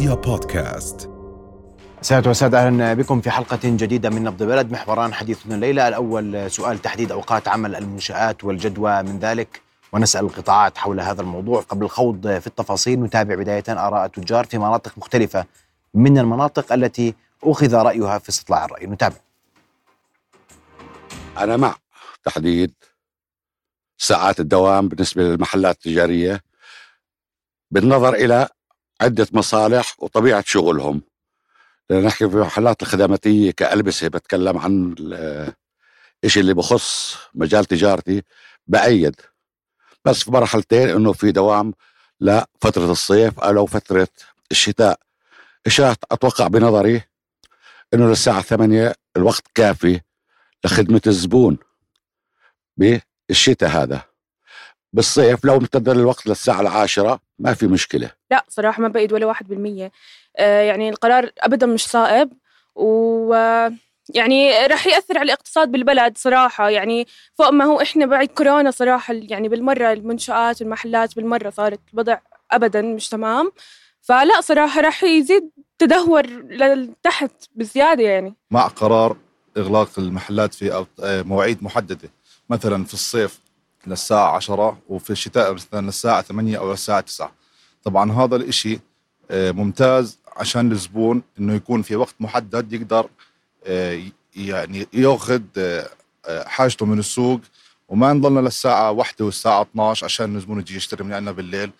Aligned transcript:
رؤيا 0.00 0.14
بودكاست. 0.14 1.10
سادة 2.02 2.30
وسادة 2.30 2.66
أهلا 2.66 2.94
بكم 2.94 3.20
في 3.20 3.30
حلقة 3.30 3.58
جديدة 3.64 4.10
من 4.10 4.24
نبض 4.24 4.42
بلد. 4.42 4.72
محوران 4.72 5.14
حديثنا 5.14 5.54
الليلة. 5.54 5.88
الأول 5.88 6.50
سؤال 6.50 6.78
تحديد 6.78 7.12
أوقات 7.12 7.48
عمل 7.48 7.76
المنشآت 7.76 8.44
والجدوى 8.44 9.02
من 9.02 9.18
ذلك 9.18 9.62
ونسأل 9.92 10.24
القطاعات 10.24 10.78
حول 10.78 11.00
هذا 11.00 11.22
الموضوع. 11.22 11.60
قبل 11.60 11.84
الخوض 11.84 12.38
في 12.38 12.46
التفاصيل 12.46 13.00
نتابع 13.00 13.34
بداية 13.34 13.64
آراء 13.68 14.06
التجار 14.06 14.44
في 14.44 14.58
مناطق 14.58 14.98
مختلفة 14.98 15.44
من 15.94 16.18
المناطق 16.18 16.72
التي 16.72 17.14
أخذ 17.44 17.74
رأيها 17.74 18.18
في 18.18 18.28
استطلاع 18.28 18.64
الرأي. 18.64 18.86
نتابع. 18.86 19.16
أنا 21.38 21.56
مع 21.56 21.74
تحديد 22.24 22.74
ساعات 23.98 24.40
الدوام 24.40 24.88
بالنسبة 24.88 25.22
للمحلات 25.22 25.74
التجارية 25.74 26.40
بالنظر 27.70 28.14
إلى 28.14 28.48
عدة 29.00 29.26
مصالح 29.32 29.94
وطبيعة 29.98 30.44
شغلهم. 30.46 31.02
نحكي 31.90 32.28
في 32.28 32.34
المحلات 32.34 32.82
الخدماتية 32.82 33.50
كألبسة 33.50 34.08
بتكلم 34.08 34.58
عن 34.58 34.94
الشيء 36.24 36.42
اللي 36.42 36.54
بخص 36.54 37.16
مجال 37.34 37.64
تجارتي 37.64 38.22
بأيد. 38.66 39.16
بس 40.04 40.22
في 40.22 40.30
مرحلتين 40.30 40.88
إنه 40.88 41.12
في 41.12 41.32
دوام 41.32 41.74
لفترة 42.20 42.90
الصيف 42.92 43.40
أو 43.40 43.66
فترة 43.66 44.08
الشتاء. 44.50 45.00
الشتاء 45.66 45.96
أتوقع 46.12 46.46
بنظري 46.48 47.02
إنه 47.94 48.08
للساعة 48.08 48.42
ثمانية 48.42 48.94
الوقت 49.16 49.44
كافي 49.54 50.00
لخدمة 50.64 51.02
الزبون 51.06 51.58
بالشتاء 52.76 53.70
هذا. 53.70 54.09
بالصيف 54.92 55.44
لو 55.44 55.56
امتد 55.56 55.88
الوقت 55.88 56.26
للساعة 56.26 56.60
العاشرة 56.60 57.20
ما 57.38 57.54
في 57.54 57.66
مشكلة. 57.66 58.10
لا 58.30 58.44
صراحة 58.48 58.82
ما 58.82 58.88
بقيد 58.88 59.12
ولا 59.12 59.26
واحد 59.26 59.48
بالمية. 59.48 59.92
آه 60.36 60.62
يعني 60.62 60.88
القرار 60.88 61.30
أبدا 61.38 61.66
مش 61.66 61.86
صائب 61.86 62.32
و 62.74 63.34
يعني 64.14 64.66
راح 64.66 64.86
يأثر 64.86 65.18
على 65.18 65.24
الاقتصاد 65.24 65.72
بالبلد 65.72 66.18
صراحة. 66.18 66.70
يعني 66.70 67.06
فوق 67.34 67.48
ما 67.50 67.64
هو 67.64 67.80
إحنا 67.80 68.06
بعد 68.06 68.26
كورونا 68.28 68.70
صراحة 68.70 69.14
يعني 69.14 69.48
بالمرة 69.48 69.92
المنشآت 69.92 70.60
والمحلات 70.62 71.16
بالمرة 71.16 71.50
صارت 71.50 71.80
الوضع 71.94 72.18
أبدا 72.50 72.82
مش 72.82 73.08
تمام. 73.08 73.52
فلا 74.00 74.40
صراحة 74.40 74.80
راح 74.80 75.04
يزيد 75.04 75.50
تدهور 75.78 76.26
لتحت 76.26 77.30
بزيادة 77.54 78.02
يعني. 78.02 78.34
مع 78.50 78.66
قرار 78.66 79.16
إغلاق 79.56 79.88
المحلات 79.98 80.54
في 80.54 80.86
مواعيد 81.00 81.62
محددة. 81.62 82.10
مثلا 82.50 82.84
في 82.84 82.94
الصيف 82.94 83.40
للساعة 83.86 84.36
10 84.36 84.78
وفي 84.88 85.10
الشتاء 85.10 85.52
مثلا 85.52 85.86
للساعة 85.86 86.22
8 86.22 86.58
أو 86.58 86.70
للساعة 86.70 87.00
9 87.00 87.32
طبعا 87.84 88.12
هذا 88.12 88.36
الإشي 88.36 88.80
آه، 89.30 89.50
ممتاز 89.50 90.18
عشان 90.36 90.72
الزبون 90.72 91.22
إنه 91.38 91.54
يكون 91.54 91.82
في 91.82 91.96
وقت 91.96 92.14
محدد 92.20 92.72
يقدر 92.72 93.08
آه، 93.66 94.02
يعني 94.36 94.86
ياخذ 94.92 95.42
آه، 95.58 95.88
حاجته 96.46 96.86
من 96.86 96.98
السوق 96.98 97.40
وما 97.88 98.12
نضلنا 98.12 98.40
للساعة 98.40 98.90
واحدة 98.90 99.24
والساعة 99.24 99.62
12 99.62 100.04
عشان 100.04 100.36
الزبون 100.36 100.58
يجي 100.58 100.76
يشتري 100.76 101.04
من 101.04 101.12
عندنا 101.12 101.32
بالليل. 101.32 101.70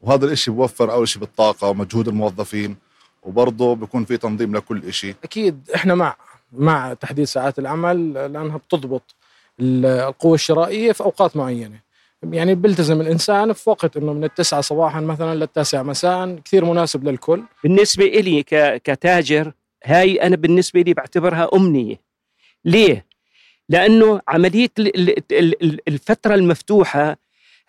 وهذا 0.00 0.26
الإشي 0.26 0.50
بوفر 0.50 0.92
أول 0.92 1.08
شيء 1.08 1.20
بالطاقة 1.20 1.68
ومجهود 1.68 2.08
الموظفين 2.08 2.76
وبرضه 3.22 3.74
بيكون 3.74 4.04
في 4.04 4.16
تنظيم 4.16 4.56
لكل 4.56 4.84
إشي. 4.84 5.14
أكيد 5.24 5.70
إحنا 5.74 5.94
مع 5.94 6.16
مع 6.52 6.94
تحديد 6.94 7.24
ساعات 7.24 7.58
العمل 7.58 8.12
لأنها 8.12 8.56
بتضبط 8.56 9.14
القوة 9.60 10.34
الشرائية 10.34 10.92
في 10.92 11.00
أوقات 11.04 11.36
معينة. 11.36 11.80
يعني 12.22 12.54
بيلتزم 12.54 13.00
الإنسان 13.00 13.52
في 13.52 13.70
وقت 13.70 13.96
أنه 13.96 14.12
من 14.12 14.24
التسعة 14.24 14.60
صباحا 14.60 15.00
مثلا 15.00 15.34
للتاسعة 15.34 15.82
مساء 15.82 16.34
كثير 16.44 16.64
مناسب 16.64 17.08
للكل. 17.08 17.42
بالنسبة 17.64 18.04
إلي 18.04 18.42
كتاجر 18.84 19.52
هاي 19.84 20.22
أنا 20.22 20.36
بالنسبة 20.36 20.80
لي 20.80 20.94
بعتبرها 20.94 21.48
أمنية. 21.54 21.96
ليه؟ 22.64 23.06
لأنه 23.68 24.20
عملية 24.28 24.70
الفترة 25.88 26.34
المفتوحة 26.34 27.16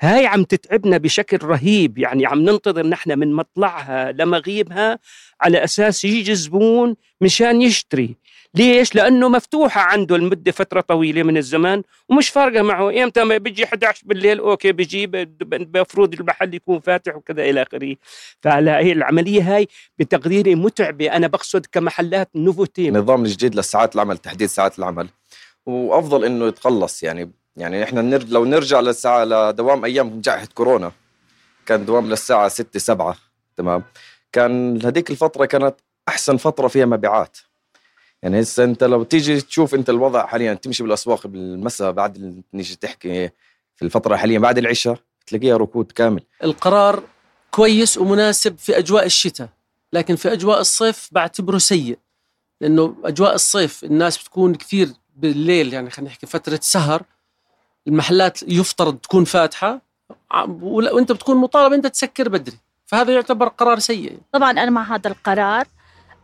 هاي 0.02 0.26
عم 0.26 0.44
تتعبنا 0.44 0.98
بشكل 0.98 1.38
رهيب. 1.48 1.98
يعني 1.98 2.26
عم 2.26 2.42
ننتظر 2.42 2.88
نحن 2.88 3.20
من 3.20 3.34
مطلعها 3.34 4.12
لمغيبها 4.12 5.00
على 5.42 5.64
أساس 5.64 6.06
يجي 6.06 6.36
زبون 6.36 6.96
مشان 7.22 7.62
يشتري. 7.62 8.16
ليش؟ 8.56 8.96
لأنه 8.96 9.30
مفتوحة 9.30 9.82
عنده 9.82 10.16
المدة 10.16 10.52
فترة 10.52 10.82
طويلة 10.82 11.24
من 11.24 11.38
الزمان 11.38 11.84
ومش 12.10 12.30
فارقة 12.30 12.62
معه. 12.62 13.04
إمتى 13.04 13.24
ما 13.24 13.38
بيجي 13.38 13.66
11 13.66 14.02
بالليل 14.06 14.40
أوكي 14.40 14.72
بيجي 14.72 15.04
المفروض 15.54 16.14
المحل 16.14 16.54
يكون 16.54 16.80
فاتح 16.80 17.16
وكذا 17.16 17.44
إلى 17.44 17.62
آخره. 17.62 17.96
فعلى 18.42 18.72
هي 18.72 18.92
العملية 18.92 19.56
هاي 19.56 19.68
بتقديري 20.00 20.56
متعبة 20.56 21.16
أنا 21.16 21.28
بقصد 21.28 21.66
كمحلات 21.72 22.30
نوفوتين. 22.36 22.96
النظام 22.96 23.26
الجديد 23.26 23.56
لساعات 23.56 23.96
العمل 23.96 24.18
تحديد 24.18 24.48
ساعات 24.48 24.80
العمل. 24.80 25.08
وأفضل 25.66 26.26
إنه 26.26 26.48
يتقلص 26.48 27.04
يعني 27.04 27.32
يعني 27.58 27.84
إحنا 27.84 28.02
نرج 28.02 28.32
لو 28.32 28.46
نرجع 28.46 28.80
للساعة 28.80 29.26
لدوام 29.26 29.86
أيام 29.86 30.22
جائحة 30.22 30.48
كورونا 30.54 30.92
كان 31.66 31.86
دوام 31.86 32.10
للساعة 32.10 32.48
6 32.48 32.80
7 32.80 33.16
تمام. 33.58 33.84
كان 34.32 34.86
هذيك 34.86 35.10
الفترة 35.12 35.46
كانت 35.46 35.76
أحسن 36.08 36.38
فترة 36.38 36.68
فيها 36.68 36.86
مبيعات. 36.86 37.38
يعني 38.24 38.42
هسه 38.42 38.64
انت 38.64 38.84
لو 38.84 39.04
تيجي 39.04 39.42
تشوف 39.42 39.76
انت 39.76 39.90
الوضع 39.90 40.26
حاليا 40.26 40.54
تمشي 40.54 40.84
بالأسواق 40.84 41.28
بالمساء 41.28 41.92
بعد 41.92 42.44
نيجي 42.54 42.76
تحكي 42.76 43.30
في 43.76 43.86
الفترة 43.86 44.16
حاليا 44.16 44.40
بعد 44.40 44.58
العشاء 44.58 44.98
تلاقيها 45.28 45.58
ركود 45.58 45.92
كامل. 45.92 46.24
القرار 46.44 47.04
كويس 47.52 47.98
ومناسب 47.98 48.58
في 48.58 48.78
أجواء 48.78 49.06
الشتاء 49.06 49.50
لكن 49.94 50.16
في 50.16 50.34
أجواء 50.34 50.60
الصيف 50.60 51.10
بعتبره 51.12 51.58
سيء. 51.58 51.98
لأنه 52.62 52.96
أجواء 53.04 53.36
الصيف 53.36 53.84
الناس 53.84 54.18
بتكون 54.18 54.56
كثير 54.56 54.90
بالليل 55.16 55.74
يعني 55.74 55.90
خلينا 55.90 56.12
نحكي 56.12 56.26
فترة 56.26 56.60
سهر 56.64 57.04
المحلات 57.88 58.44
يفترض 58.44 58.98
تكون 58.98 59.24
فاتحة 59.26 59.82
وأنت 60.62 61.12
بتكون 61.12 61.38
مطالب 61.38 61.74
أنت 61.74 61.88
تسكر 61.88 62.30
بدري. 62.30 62.58
فهذا 62.86 63.14
يعتبر 63.14 63.48
قرار 63.48 63.80
سيء. 63.80 64.18
طبعا 64.32 64.52
أنا 64.52 64.70
مع 64.70 64.96
هذا 64.96 65.08
القرار. 65.08 65.68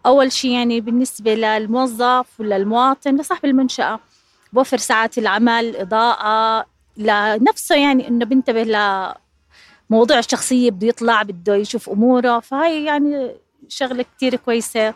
أول 0.07 0.31
شيء 0.31 0.51
يعني 0.51 0.81
بالنسبة 0.81 1.33
للموظف 1.33 2.39
ولا 2.39 2.55
المواطن 2.55 3.15
لصاحب 3.15 3.45
المنشأة 3.45 3.99
بوفر 4.53 4.77
ساعات 4.77 5.17
العمل 5.17 5.75
إضاءة 5.75 6.65
لنفسه 6.97 7.75
يعني 7.75 8.07
إنه 8.07 8.25
بينتبه 8.25 8.63
لمواضيع 9.89 10.19
الشخصية 10.19 10.71
بده 10.71 10.87
يطلع 10.87 11.23
بده 11.23 11.55
يشوف 11.55 11.89
أموره. 11.89 12.39
فهاي 12.39 12.85
يعني 12.85 13.35
شغلة 13.67 14.05
كتير 14.17 14.35
كويسة. 14.35 14.93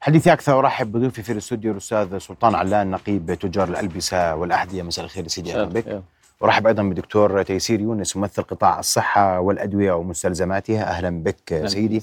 حديثي 0.00 0.32
أكثر 0.32 0.58
أرحب 0.58 0.92
بضيوفي 0.92 1.22
في 1.22 1.32
الاستوديو 1.32 1.72
الأستاذ 1.72 2.18
سلطان 2.18 2.54
علان 2.54 2.90
نقيب 2.90 3.34
تجار 3.34 3.68
الألبسة 3.68 4.34
والأحذية. 4.34 4.82
مساء 4.82 5.04
الخير 5.04 5.28
سيدي 5.28 5.54
أهلا 5.54 5.64
بك. 5.64 6.02
ورحب 6.44 6.66
أيضا 6.66 6.82
بدكتور 6.82 7.42
تيسير 7.42 7.80
يونس 7.80 8.16
ممثل 8.16 8.42
قطاع 8.42 8.78
الصحة 8.78 9.40
والأدوية 9.40 9.92
ومستلزماتها. 9.92 10.82
أهلا 10.90 11.22
بك 11.22 11.66
سيدي. 11.66 12.02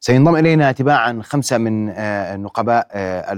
سينضم 0.00 0.36
إلينا 0.36 0.72
تباعا 0.72 1.20
خمسة 1.22 1.58
من 1.58 1.88
آه، 1.88 2.36
نقباء 2.36 2.88
آه، 2.92 3.32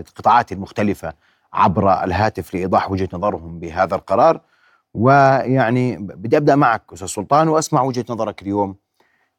القطاعات 0.00 0.52
المختلفة 0.52 1.12
عبر 1.52 2.04
الهاتف 2.04 2.54
لإيضاح 2.54 2.90
وجهة 2.90 3.08
نظرهم 3.12 3.58
بهذا 3.58 3.94
القرار. 3.94 4.40
ويعني 4.94 5.96
بدي 5.96 6.36
أبدأ 6.36 6.54
معك 6.56 6.82
أستاذ 6.92 7.06
سلطان 7.06 7.48
وأسمع 7.48 7.82
وجهة 7.82 8.04
نظرك 8.10 8.42
اليوم 8.42 8.74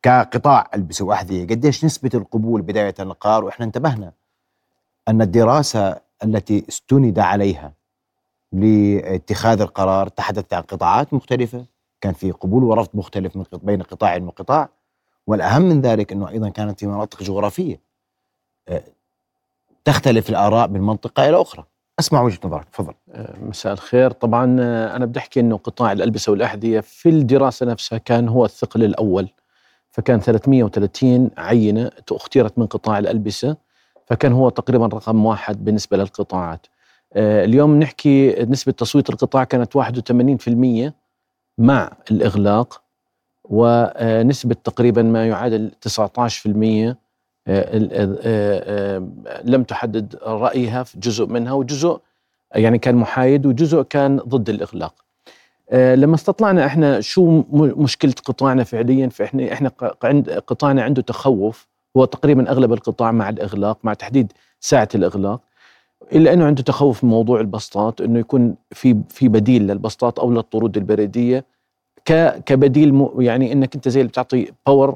كقطاع 0.03 0.69
البسه 0.75 1.05
واحذيه 1.05 1.47
قديش 1.47 1.85
نسبة 1.85 2.11
القبول 2.13 2.61
بداية 2.61 2.95
القرار؟ 2.99 3.43
وإحنا 3.43 3.65
انتبهنا 3.65 4.11
أن 5.07 5.21
الدراسة 5.21 5.95
التي 6.23 6.65
استند 6.69 7.19
عليها 7.19 7.73
لاتخاذ 8.51 9.61
القرار 9.61 10.07
تحدثت 10.07 10.53
عن 10.53 10.61
قطاعات 10.61 11.13
مختلفة 11.13 11.65
كان 12.01 12.13
في 12.13 12.31
قبول 12.31 12.63
ورفض 12.63 12.89
مختلف 12.93 13.35
من 13.35 13.43
بين 13.63 13.81
قطاع 13.81 14.17
وقطاع 14.17 14.69
والأهم 15.27 15.61
من 15.61 15.81
ذلك 15.81 16.11
أنه 16.11 16.29
أيضا 16.29 16.49
كانت 16.49 16.79
في 16.79 16.87
مناطق 16.87 17.23
جغرافية. 17.23 17.81
آه، 18.67 18.83
تختلف 19.85 20.29
الآراء 20.29 20.69
من 20.69 20.81
منطقة 20.81 21.29
إلى 21.29 21.41
أخرى. 21.41 21.65
أسمع 21.99 22.21
وجهة 22.21 22.39
نظرك 22.45 22.69
تفضل. 22.69 22.93
آه، 23.11 23.39
مساء 23.39 23.73
الخير. 23.73 24.11
طبعا 24.11 24.57
آه، 24.59 24.95
أنا 24.95 25.05
بدي 25.05 25.19
أحكي 25.19 25.39
أنه 25.39 25.57
قطاع 25.57 25.91
الألبسة 25.91 26.31
والأحذية 26.31 26.79
في 26.79 27.09
الدراسة 27.09 27.65
نفسها 27.65 27.97
كان 27.97 28.29
هو 28.29 28.45
الثقل 28.45 28.83
الأول. 28.83 29.29
فكان 29.89 30.19
330 30.19 31.31
عينة 31.37 31.91
اختيرت 32.11 32.59
من 32.59 32.65
قطاع 32.65 32.99
الألبسة 32.99 33.57
فكان 34.05 34.33
هو 34.33 34.49
تقريبا 34.49 34.85
رقم 34.85 35.25
واحد 35.25 35.65
بالنسبة 35.65 35.97
للقطاعات. 35.97 36.67
اليوم 37.15 37.79
نحكي 37.79 38.45
نسبة 38.45 38.71
تصويت 38.71 39.09
القطاع 39.09 39.43
كانت 39.43 39.77
81% 39.77 40.93
مع 41.57 41.91
الإغلاق 42.11 42.81
ونسبة 43.43 44.55
تقريبا 44.63 45.01
ما 45.01 45.27
يعادل 45.27 45.71
19% 45.81 46.97
آه، 47.47 47.89
آه، 48.23 49.07
لم 49.43 49.63
تحدد 49.63 50.15
رأيها 50.23 50.83
في 50.83 50.99
جزء 50.99 51.25
منها 51.25 51.53
وجزء 51.53 51.99
يعني 52.55 52.77
كان 52.77 52.95
محايد 52.95 53.45
وجزء 53.45 53.81
كان 53.81 54.17
ضد 54.17 54.49
الإغلاق. 54.49 54.93
آه، 55.69 55.95
لما 55.95 56.15
استطلعنا 56.15 56.65
إحنا 56.65 57.01
شو 57.01 57.43
مشكلة 57.53 58.13
قطاعنا 58.25 58.63
فعليا 58.63 59.09
فاحنا 59.09 59.53
إحنا 59.53 59.69
قطاعنا 60.47 60.83
عنده 60.83 61.01
تخوف 61.01 61.67
هو 61.97 62.05
تقريبا 62.05 62.51
أغلب 62.51 62.73
القطاع 62.73 63.11
مع 63.11 63.29
الإغلاق 63.29 63.79
مع 63.83 63.93
تحديد 63.93 64.31
ساعة 64.59 64.89
الإغلاق. 64.95 65.41
إلا 66.13 66.33
إنه 66.33 66.45
عنده 66.45 66.63
تخوف 66.63 67.03
من 67.03 67.09
موضوع 67.09 67.39
البسطات 67.39 68.01
إنه 68.01 68.19
يكون 68.19 68.55
في 68.71 68.97
في 69.09 69.27
بديل 69.27 69.67
للبسطات 69.67 70.19
أو 70.19 70.31
للطرود 70.31 70.77
البريدية. 70.77 71.45
كبديل 72.45 73.07
يعني 73.19 73.51
إنك 73.51 73.75
أنت 73.75 73.89
زي 73.89 74.01
اللي 74.01 74.09
بتعطي 74.09 74.51
باور 74.65 74.95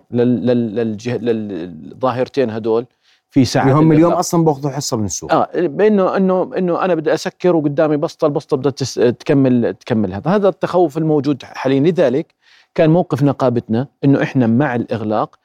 للظاهرتين 1.21 2.49
هدول 2.49 2.85
في 3.29 3.45
ساعة 3.45 3.79
هم 3.79 3.91
اليوم 3.91 4.13
أصلا 4.13 4.45
باخذوا 4.45 4.71
حصة 4.71 4.97
من 4.97 5.05
السوق. 5.05 5.33
آه 5.33 5.49
بإنه 5.55 6.17
إنه 6.17 6.51
إنه 6.57 6.85
أنا 6.85 6.95
بدي 6.95 7.13
أسكر 7.13 7.55
وقدامي 7.55 7.97
بسطة 7.97 8.25
البسطة 8.25 8.57
بدها 8.57 8.71
تكمل 9.11 9.73
تكمل 9.73 10.13
هذا. 10.13 10.31
هذا 10.31 10.49
التخوف 10.49 10.97
الموجود 10.97 11.43
حاليا. 11.43 11.79
لذلك 11.79 12.33
كان 12.75 12.89
موقف 12.89 13.23
نقابتنا 13.23 13.87
إنه 14.03 14.23
إحنا 14.23 14.47
مع 14.47 14.75
الإغلاق 14.75 15.35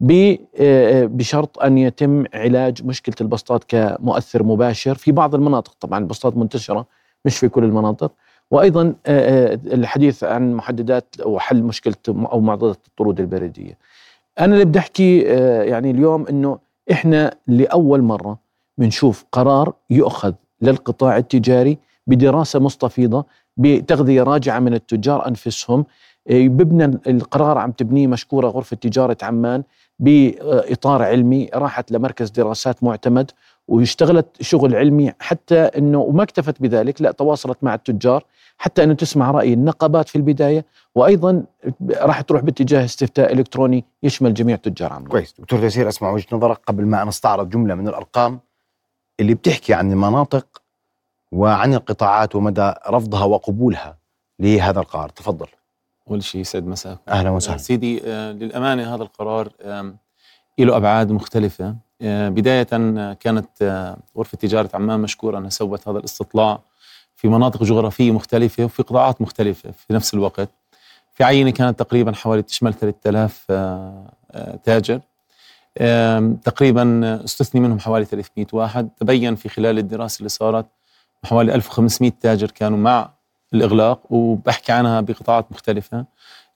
بشرط 0.00 1.58
أن 1.58 1.78
يتم 1.78 2.24
علاج 2.34 2.84
مشكلة 2.84 3.14
البسطات 3.20 3.64
كمؤثر 3.68 4.42
مباشر 4.42 4.94
في 4.94 5.12
بعض 5.12 5.34
المناطق 5.34 5.74
طبعا 5.80 5.98
البسطات 5.98 6.36
منتشرة 6.36 6.86
مش 7.24 7.38
في 7.38 7.48
كل 7.48 7.64
المناطق 7.64 8.12
وأيضا 8.50 8.94
آه، 9.06 9.58
الحديث 9.66 10.24
عن 10.24 10.54
محددات 10.54 11.14
وحل 11.24 11.62
مشكلة 11.62 11.94
أو 12.08 12.40
معضلة 12.40 12.76
الطرود 12.88 13.20
البريدية. 13.20 13.78
أنا 14.40 14.54
اللي 14.54 14.64
بدي 14.64 14.78
أحكي 14.78 15.20
يعني 15.68 15.90
اليوم 15.90 16.26
إنه 16.26 16.58
إحنا 16.92 17.34
لأول 17.46 18.02
مرة 18.02 18.38
بنشوف 18.78 19.24
قرار 19.32 19.72
يؤخذ 19.90 20.32
للقطاع 20.62 21.16
التجاري 21.16 21.78
بدراسة 22.06 22.58
مستفيضة 22.60 23.24
بتغذية 23.56 24.22
راجعة 24.22 24.58
من 24.58 24.74
التجار 24.74 25.28
أنفسهم 25.28 25.84
ببنى 26.26 27.00
القرار 27.06 27.58
عم 27.58 27.72
تبنيه 27.72 28.06
مشكورة 28.06 28.48
غرفة 28.48 28.76
تجارة 28.76 29.16
عمان 29.22 29.62
بإطار 29.98 31.02
علمي 31.02 31.48
راحت 31.54 31.92
لمركز 31.92 32.30
دراسات 32.30 32.84
معتمد 32.84 33.30
واشتغلت 33.68 34.26
شغل 34.40 34.76
علمي 34.76 35.12
حتى 35.20 35.58
إنه 35.60 35.98
وما 35.98 36.22
اكتفت 36.22 36.62
بذلك 36.62 37.02
لا 37.02 37.10
تواصلت 37.10 37.58
مع 37.62 37.74
التجار 37.74 38.24
حتى 38.58 38.84
إنه 38.84 38.94
تسمع 38.94 39.30
رأي 39.30 39.52
النقابات 39.52 40.08
في 40.08 40.16
البداية 40.16 40.64
وأيضا 40.94 41.44
راح 41.96 42.20
تروح 42.20 42.42
باتجاه 42.42 42.84
استفتاء 42.84 43.32
إلكتروني 43.32 43.84
يشمل 44.02 44.34
جميع 44.34 44.56
تجار 44.56 44.92
عمان. 44.92 45.08
كويس 45.08 45.34
دكتور 45.38 45.60
تيسير 45.60 45.88
أسمع 45.88 46.10
وجهة 46.10 46.26
نظرك 46.32 46.60
قبل 46.66 46.86
ما 46.86 47.04
نستعرض 47.04 47.48
جملة 47.48 47.74
من 47.74 47.88
الأرقام 47.88 48.40
اللي 49.20 49.34
بتحكي 49.34 49.74
عن 49.74 49.92
المناطق 49.92 50.62
وعن 51.32 51.74
القطاعات 51.74 52.36
ومدى 52.36 52.72
رفضها 52.88 53.24
وقبولها 53.24 53.98
لهذا 54.38 54.80
القرار 54.80 55.08
تفضل. 55.08 55.46
اول 56.10 56.24
شيء 56.24 56.42
سيد 56.42 56.66
مساء 56.66 56.98
أهلا 57.08 57.30
وسهلا. 57.30 57.58
سيدي 57.58 58.00
آه، 58.04 58.32
للأمانة 58.32 58.94
هذا 58.94 59.02
القرار 59.02 59.52
له 60.58 60.76
أبعاد 60.76 61.12
مختلفة. 61.12 61.76
آه، 62.02 62.28
بداية 62.28 62.62
كانت 63.12 63.48
آه، 63.62 63.96
غرفة 64.18 64.38
تجارة 64.38 64.70
عمان 64.74 65.00
مشكورة 65.00 65.38
أنها 65.38 65.50
سوت 65.50 65.88
هذا 65.88 65.98
الاستطلاع 65.98 66.60
في 67.16 67.28
مناطق 67.28 67.62
جغرافية 67.62 68.10
مختلفة 68.12 68.64
وفي 68.64 68.82
قطاعات 68.82 69.22
مختلفة 69.22 69.70
في 69.70 69.92
نفس 69.92 70.14
الوقت. 70.14 70.48
في 71.14 71.24
عينه 71.24 71.50
كانت 71.50 71.78
تقريبا 71.78 72.12
حوالي 72.12 72.42
تشمل 72.42 72.74
3000 72.74 73.46
تاجر. 74.64 75.00
تقريبا 76.44 77.20
استثني 77.24 77.60
منهم 77.60 77.78
حوالي 77.78 78.04
300 78.04 78.46
واحد. 78.52 78.88
تبين 78.88 79.34
في 79.34 79.48
خلال 79.48 79.78
الدراسة 79.78 80.18
اللي 80.18 80.28
صارت 80.28 80.66
حوالي 81.24 81.54
1500 81.54 82.12
تاجر 82.20 82.50
كانوا 82.50 82.78
مع 82.78 83.10
الإغلاق 83.54 84.12
وبحكي 84.12 84.72
عنها 84.72 85.00
بقطاعات 85.00 85.52
مختلفة 85.52 86.04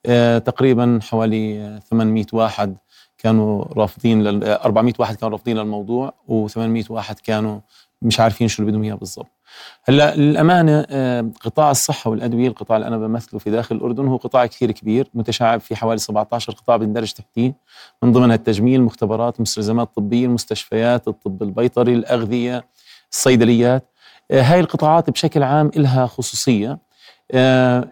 آه، 0.05 0.37
تقريبا 0.37 0.99
حوالي 1.01 1.79
800 1.89 2.25
واحد 2.33 2.77
كانوا 3.17 3.65
رافضين 3.77 4.43
400 4.43 4.93
واحد 4.99 5.15
كانوا 5.15 5.31
رافضين 5.31 5.57
للموضوع 5.57 6.13
و800 6.29 6.91
واحد 6.91 7.19
كانوا 7.19 7.59
مش 8.01 8.19
عارفين 8.19 8.47
شو 8.47 8.61
اللي 8.61 8.71
بدهم 8.71 8.83
إياه 8.83 8.95
بالضبط. 8.95 9.27
هلأ 9.83 10.15
للأمانة 10.15 10.85
آه، 10.89 11.31
قطاع 11.41 11.71
الصحة 11.71 12.09
والأدوية 12.09 12.47
القطاع 12.47 12.77
اللي 12.77 12.87
أنا 12.87 12.97
بمثله 12.97 13.39
في 13.39 13.49
داخل 13.51 13.75
الأردن 13.75 14.07
هو 14.07 14.17
قطاع 14.17 14.45
كثير 14.45 14.71
كبير 14.71 15.09
متشعب 15.13 15.61
في 15.61 15.75
حوالي 15.75 15.97
17 15.97 16.53
قطاع 16.53 16.77
بندرج 16.77 17.11
تحتيه 17.11 17.53
من 18.03 18.11
ضمنها 18.11 18.35
التجميل، 18.35 18.81
مختبرات، 18.81 19.41
مستلزمات 19.41 19.95
طبية، 19.95 20.25
المستشفيات، 20.25 21.07
الطب 21.07 21.43
البيطري، 21.43 21.93
الأغذية، 21.93 22.65
الصيدليات. 23.11 23.89
آه، 24.31 24.41
هاي 24.41 24.59
القطاعات 24.59 25.09
بشكل 25.09 25.43
عام 25.43 25.71
لها 25.75 26.05
خصوصية 26.05 26.71
آه، 26.71 26.79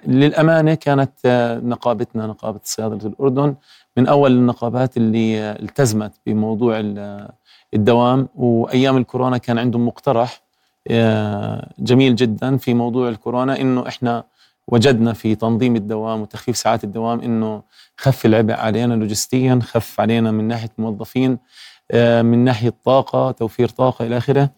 للأمانة 0.07 0.73
كانت 0.73 1.11
آه، 1.25 1.59
نقابتنا 1.59 2.27
نقابة 2.27 2.59
صيادلة 2.63 3.07
الأردن 3.09 3.55
من 3.97 4.07
أول 4.07 4.31
النقابات 4.31 4.97
اللي 4.97 5.39
آه، 5.41 5.59
التزمت 5.61 6.11
بموضوع 6.25 6.81
الدوام. 7.73 8.29
وأيام 8.35 8.97
الكورونا 8.97 9.37
كان 9.37 9.57
عندهم 9.57 9.87
مقترح 9.87 10.41
جميل 11.79 12.15
جدا 12.15 12.57
في 12.57 12.73
موضوع 12.73 13.09
الكورونا 13.09 13.61
إنه 13.61 13.87
إحنا 13.87 14.23
وجدنا 14.67 15.13
في 15.13 15.35
تنظيم 15.35 15.75
الدوام 15.75 16.21
وتخفيف 16.21 16.57
ساعات 16.57 16.83
الدوام 16.83 17.19
إنه 17.19 17.63
خف 17.97 18.25
العبء 18.25 18.53
علينا 18.53 18.93
لوجستيا 18.93 19.59
خف 19.63 19.99
علينا 19.99 20.31
من 20.31 20.47
ناحية 20.47 20.69
موظفين 20.77 21.37
من 22.21 22.37
ناحية 22.43 22.73
طاقة 22.85 23.31
توفير 23.31 23.69
طاقة 23.69 24.05
إلى 24.05 24.17
آخره. 24.17 24.49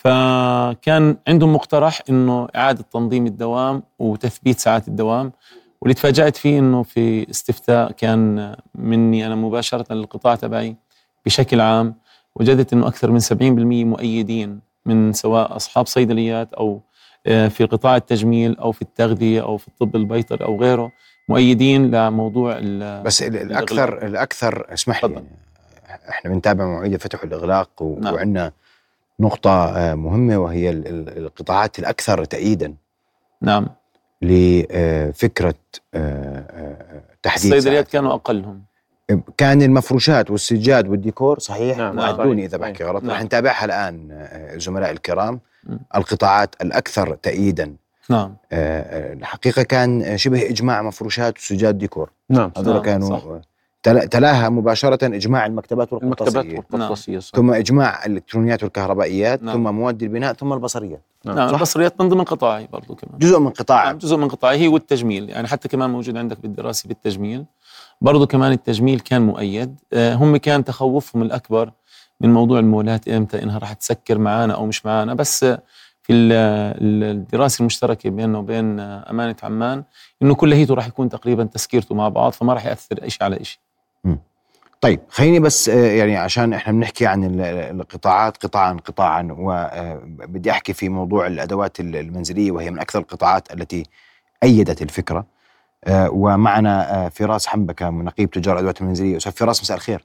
فكان 0.00 1.16
عندهم 1.28 1.52
مقترح 1.52 2.00
إنه 2.10 2.48
إعادة 2.56 2.84
تنظيم 2.92 3.26
الدوام 3.26 3.82
وتثبيت 3.98 4.58
ساعات 4.58 4.88
الدوام. 4.88 5.32
واللي 5.80 5.94
تفاجأت 5.94 6.36
فيه 6.36 6.58
إنه 6.58 6.82
في 6.82 7.30
استفتاء 7.30 7.92
كان 7.92 8.56
مني 8.74 9.26
أنا 9.26 9.34
مباشرة 9.34 9.94
للقطاع 9.94 10.34
تبعي 10.34 10.76
بشكل 11.26 11.60
عام 11.60 11.94
وجدت 12.36 12.72
إنه 12.72 12.86
أكثر 12.88 13.10
من 13.10 13.20
70% 13.20 13.84
مؤيدين 13.84 14.60
من 14.86 15.12
سواء 15.12 15.56
أصحاب 15.56 15.86
صيدليات 15.86 16.54
أو 16.54 16.80
آه، 17.26 17.48
في 17.48 17.64
قطاع 17.64 17.96
التجميل 17.96 18.58
أو 18.58 18.72
في 18.72 18.82
التغذية 18.82 19.42
أو 19.42 19.56
في 19.56 19.68
الطب 19.68 19.96
البيطري 19.96 20.44
أو 20.44 20.60
غيره 20.60 20.92
مؤيدين 21.28 21.90
لموضوع 21.90 22.58
بس 23.04 23.22
الاكثر 23.22 24.06
الأكثر 24.06 24.66
اسمح 24.72 25.04
لي 25.04 25.22
إحنا 26.08 26.30
بنتابع 26.30 26.66
مواعيد 26.66 26.96
فتح 26.96 27.22
الاغلاق 27.22 27.82
نعم. 27.82 28.50
نقطة 29.20 29.50
آه، 29.50 29.94
مهمة 29.94 30.38
وهي 30.38 30.70
القطاعات 30.70 31.78
الأكثر 31.78 32.24
تأييدا 32.24 32.74
نعم. 33.42 33.68
لفكرة 34.22 35.54
آه، 35.94 36.74
تحديد 37.22 37.52
الصيدليات 37.52 37.88
كانوا 37.88 38.14
أقلهم. 38.14 38.62
كان 39.36 39.62
المفروشات 39.62 40.30
والسجاد 40.30 40.88
والديكور 40.88 41.38
صحيح؟ 41.38 41.78
نعم. 41.78 41.98
وعدوني 41.98 42.44
إذا 42.44 42.58
بحكي 42.58 42.84
غلط. 42.84 43.02
نعم. 43.02 43.12
رح 43.12 43.22
نتابعها 43.22 43.64
الآن 43.64 44.08
الزملاء 44.54 44.90
الكرام. 44.90 45.40
م. 45.64 45.76
القطاعات 45.96 46.54
الأكثر 46.62 47.14
تأييدا. 47.14 47.74
نعم. 48.10 48.36
الحقيقة 48.52 49.62
كان 49.62 50.18
شبه 50.18 50.48
إجماع 50.48 50.82
مفروشات 50.82 51.38
وسجاد 51.38 51.78
ديكور. 51.78 52.10
نعم. 52.28 52.52
هذول 52.56 52.74
نعم. 52.74 52.82
كانوا 52.82 53.18
صح. 53.18 53.24
تلاها 53.82 54.48
مباشرة 54.48 55.06
إجماع 55.06 55.46
المكتبات 55.46 55.92
والقرطاسية 55.92 56.40
المكتبات 56.40 56.72
والقرطاسية 56.72 57.12
نعم. 57.12 57.20
ثم 57.20 57.50
إجماع 57.50 58.06
الإلكترونيات 58.06 58.62
والكهربائيات 58.62 59.42
نعم. 59.42 59.54
ثم 59.54 59.74
مواد 59.74 60.02
البناء 60.02 60.32
ثم 60.32 60.52
البصريات 60.52 61.02
نعم. 61.24 61.36
نعم. 61.36 61.54
البصريات 61.54 62.00
من 62.00 62.08
ضمن 62.08 62.24
قطاعي 62.24 62.68
برضو 62.72 62.94
كمان 62.94 63.18
جزء 63.18 63.38
من 63.38 63.50
قطاعي 63.50 63.86
نعم. 63.86 63.98
جزء 63.98 64.16
من 64.16 64.28
قطاعي 64.28 64.58
هي 64.58 64.68
والتجميل 64.68 65.30
يعني 65.30 65.48
حتى 65.48 65.68
كمان 65.68 65.90
موجود 65.90 66.16
عندك 66.16 66.40
بالدراسة 66.40 66.88
بالتجميل 66.88 67.44
برضو 68.00 68.26
كمان 68.26 68.52
التجميل 68.52 69.00
كان 69.00 69.22
مؤيد 69.22 69.80
آه 69.92 70.14
هم 70.14 70.36
كان 70.36 70.64
تخوفهم 70.64 71.22
الأكبر 71.22 71.72
من 72.20 72.32
موضوع 72.32 72.58
المولات 72.58 73.08
إمتى 73.08 73.42
إنها 73.42 73.58
راح 73.58 73.72
تسكر 73.72 74.18
معانا 74.18 74.54
أو 74.54 74.66
مش 74.66 74.86
معانا 74.86 75.14
بس 75.14 75.44
في 76.02 76.12
الدراسة 76.12 77.60
المشتركة 77.60 78.10
بيننا 78.10 78.38
وبين 78.38 78.80
أمانة 78.80 79.36
عمان 79.42 79.84
إنه 80.22 80.34
كليته 80.34 80.74
راح 80.74 80.86
يكون 80.86 81.08
تقريبا 81.08 81.44
تسكيرته 81.44 81.94
مع 81.94 82.08
بعض 82.08 82.32
فما 82.32 82.54
راح 82.54 82.66
يأثر 82.66 83.08
شيء 83.08 83.24
على 83.24 83.44
شيء 83.44 83.60
طيب 84.80 85.00
خليني 85.08 85.40
بس 85.40 85.68
آه، 85.68 85.92
يعني 85.92 86.16
عشان 86.16 86.52
إحنا 86.52 86.72
بنحكي 86.72 87.06
عن 87.06 87.40
القطاعات 87.80 88.36
قطاعا 88.36 88.76
قطاعا 88.84 89.36
وبدي 89.38 90.50
أحكي 90.50 90.72
في 90.72 90.88
موضوع 90.88 91.26
الأدوات 91.26 91.80
المنزلية 91.80 92.50
وهي 92.50 92.70
من 92.70 92.78
أكثر 92.78 92.98
القطاعات 92.98 93.52
التي 93.52 93.82
أيدت 94.42 94.82
الفكرة. 94.82 95.24
آه، 95.84 96.10
ومعنا 96.12 97.06
آه، 97.06 97.08
فراس 97.08 97.46
حنبكة 97.46 97.90
نقيب 97.90 98.30
تجار 98.30 98.54
الأدوات 98.54 98.80
المنزلية. 98.80 99.16
أستاذ 99.16 99.32
فراس 99.32 99.62
مساء 99.62 99.76
الخير. 99.76 100.00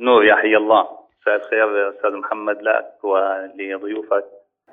نور 0.00 0.24
يا 0.24 0.34
حي 0.34 0.56
الله. 0.56 0.82
مساء 1.20 1.36
الخير 1.36 1.90
أستاذ 1.96 2.10
محمد 2.10 2.56
لك 2.62 3.04
ولضيوفك. 3.04 4.24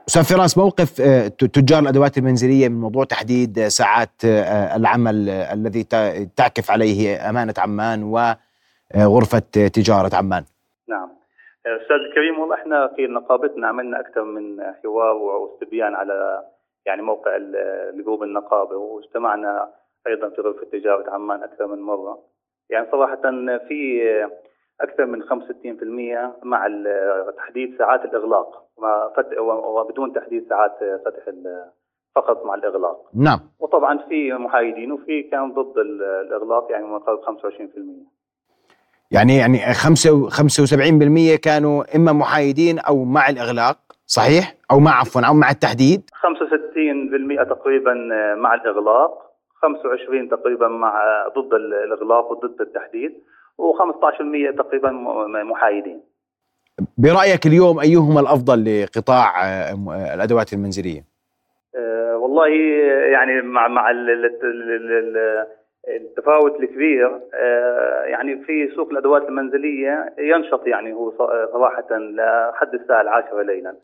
أستاذ 0.07 0.24
فراس 0.24 0.57
موقف 0.57 1.01
تجار 1.38 1.79
الأدوات 1.79 2.17
المنزلية 2.17 2.69
من 2.69 2.81
موضوع 2.81 3.03
تحديد 3.03 3.67
ساعات 3.67 4.12
العمل 4.75 5.29
الذي 5.29 5.83
تعكف 6.36 6.71
عليه 6.71 7.29
أمانة 7.29 7.53
عمان 7.57 8.03
و 8.03 8.33
آه، 8.95 9.05
غرفة 9.05 9.39
تجارة 9.74 10.15
عمان. 10.15 10.43
نعم. 10.88 11.10
أستاذ 11.65 11.95
الكريم 11.95 12.39
والله 12.39 12.55
إحنا 12.55 12.88
في 12.88 13.07
نقابتنا 13.07 13.67
عملنا 13.67 14.00
أكثر 14.00 14.24
من 14.24 14.63
حوار 14.83 15.15
واستبيان 15.15 15.95
على 15.95 16.43
يعني 16.86 17.01
موقع 17.01 17.31
الجروب 17.36 18.24
النقابة 18.24 18.75
واجتمعنا 18.75 19.69
أيضا 20.07 20.29
في 20.29 20.41
غرفة 20.41 20.65
تجارة 20.71 21.12
عمان 21.12 21.43
أكثر 21.43 21.67
من 21.67 21.81
مرة. 21.81 22.19
يعني 22.69 22.88
صراحة 22.91 23.21
في 23.67 24.01
أكثر 24.81 25.05
من 25.05 25.24
65% 25.24 26.43
مع 26.43 26.67
تحديد 27.38 27.77
ساعات 27.77 28.05
الإغلاق 28.05 28.67
وبدون 29.39 30.13
تحديد 30.13 30.50
ساعات 30.50 30.77
فتح 31.05 31.33
فقط 32.15 32.45
مع 32.45 32.53
الإغلاق. 32.55 33.10
نعم. 33.13 33.39
وطبعا 33.60 33.98
في 33.98 34.33
محايدين 34.33 34.91
وفي 34.91 35.24
كان 35.24 35.53
ضد 35.53 35.77
الإغلاق 35.77 36.71
يعني 36.71 36.86
مقارب 36.86 37.19
25% 37.21 38.21
يعني 39.12 39.38
يعني 39.38 39.58
75% 39.74 41.39
كانوا 41.44 41.96
إما 41.96 42.12
محايدين 42.12 42.80
أو 42.80 43.03
مع 43.03 43.30
الإغلاق 43.30 43.77
صحيح؟ 44.06 44.56
أو 44.72 44.80
مع 44.80 45.00
عفوا 45.00 45.22
أو 45.22 45.34
مع 45.34 45.50
التحديد؟ 45.50 46.01
65% 46.13 47.50
تقريبا 47.50 47.94
مع 48.38 48.53
الإغلاق 48.53 49.32
25 49.62 50.30
تقريبا 50.30 50.68
مع 50.68 50.94
ضد 51.38 51.53
الإغلاق 51.53 52.32
وضد 52.32 52.62
التحديد 52.62 53.12
و15% 53.62 54.58
تقريبا 54.58 54.91
محايدين. 55.44 56.01
برأيك 56.98 57.46
اليوم 57.46 57.80
أيهما 57.80 58.20
الأفضل 58.20 58.84
لقطاع 58.84 59.46
آه، 59.46 60.13
الأدوات 60.13 60.53
المنزلية؟ 60.53 61.12
والله 62.15 62.48
يعني 63.12 63.41
مع 63.41 63.68
مع 63.68 63.91
التفاوت 65.88 66.59
الكبير 66.59 67.19
أه 67.33 68.03
يعني 68.03 68.43
في 68.43 68.71
سوق 68.75 68.89
الأدوات 68.91 69.29
المنزلية 69.29 70.13
ينشط 70.19 70.67
يعني 70.67 70.93
هو 70.93 71.11
صراحة 71.53 71.88
لحد 71.91 72.73
الساعة 72.73 73.01
العاشرة 73.01 73.41
ليلا. 73.41 73.75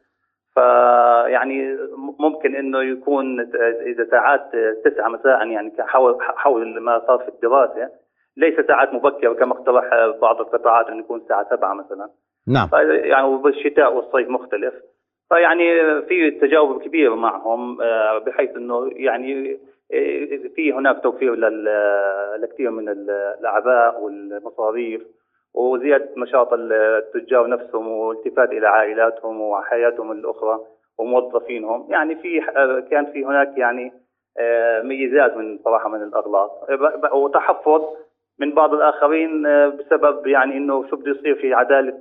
فيعني 0.53 1.77
ممكن 2.19 2.55
إنه 2.55 2.83
يكون 2.83 3.39
إذا 3.85 4.07
ساعات 4.11 4.51
تسعة 4.85 5.07
مساء 5.07 5.47
يعني 5.47 5.73
حول 5.79 6.17
حول 6.21 6.79
ما 6.79 7.01
صار 7.07 7.17
في 7.19 7.27
الدراسة 7.27 7.89
ليس 8.37 8.59
ساعات 8.67 8.93
مبكرة 8.93 9.33
كما 9.33 9.53
اقترح 9.53 9.85
بعض 10.21 10.41
القطاعات 10.41 10.87
إنه 10.87 10.99
يكون 10.99 11.19
الساعة 11.19 11.49
7 11.49 11.73
مثلا. 11.73 12.09
نعم. 12.47 12.69
يعني 12.89 13.27
وبالشتاء 13.27 13.93
والصيف 13.93 14.29
مختلف. 14.29 14.73
فيعني 15.29 15.65
في 16.01 16.31
تجاوب 16.31 16.81
كبير 16.81 17.15
معهم 17.15 17.81
آه، 17.81 18.17
بحيث 18.17 18.49
إنه 18.55 18.89
يعني 18.95 19.51
آه، 19.53 19.57
في 20.55 20.73
هناك 20.73 21.03
توفير 21.03 21.35
لكثير 22.37 22.71
من 22.71 22.89
الأعباء 23.39 24.01
والمصاريف 24.01 25.01
وزيادة 25.53 26.09
نشاط 26.17 26.49
التجار 26.53 27.47
نفسهم 27.47 27.87
والالتفات 27.87 28.51
إلى 28.51 28.67
عائلاتهم 28.67 29.41
وحياتهم 29.41 30.11
الأخرى 30.11 30.59
وموظفينهم. 30.97 31.91
يعني 31.91 32.15
في 32.15 32.41
كان 32.91 33.05
في 33.05 33.25
هناك 33.25 33.57
يعني 33.57 33.93
ميزات 34.83 35.37
من 35.37 35.59
صراحة 35.65 35.89
من 35.89 36.03
الاغلاق 36.03 36.69
وتحفظ 37.15 37.81
من 38.39 38.53
بعض 38.53 38.73
الآخرين 38.73 39.43
بسبب 39.69 40.27
يعني 40.27 40.57
إنه 40.57 40.87
شو 40.89 40.95
بده 40.95 41.11
يصير 41.11 41.35
في 41.35 41.53
عدالة 41.53 41.97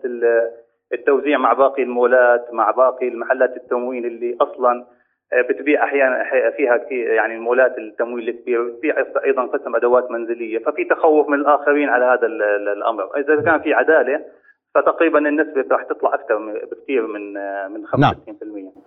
التوزيع 0.92 1.38
مع 1.38 1.52
باقي 1.52 1.82
المولات 1.82 2.54
مع 2.54 2.70
باقي 2.70 3.08
المحلات 3.08 3.56
التموين 3.56 4.04
اللي 4.04 4.36
أصلا 4.40 4.84
بتبيع 5.50 5.84
أحيانا 5.84 6.24
فيها 6.56 6.80
يعني 6.90 7.34
المولات 7.34 7.78
التمويل 7.78 8.28
الكبير 8.28 8.74
في 8.80 8.92
أيضا 9.24 9.42
قسم 9.42 9.76
أدوات 9.76 10.10
منزلية 10.10 10.58
ففي 10.58 10.84
تخوف 10.84 11.28
من 11.28 11.40
الآخرين 11.40 11.88
على 11.88 12.04
هذا 12.04 12.26
الأمر. 12.72 13.04
إذا 13.16 13.42
كان 13.42 13.60
في 13.60 13.74
عدالة 13.74 14.20
فتقريبا 14.74 15.18
النسبة 15.18 15.64
راح 15.70 15.82
تطلع 15.82 16.14
أكثر 16.14 16.36
بكثير 16.72 17.06
من 17.06 17.36
آه، 17.36 17.68
من 17.68 17.86
65% 17.86 17.98
نعم. 17.98 18.14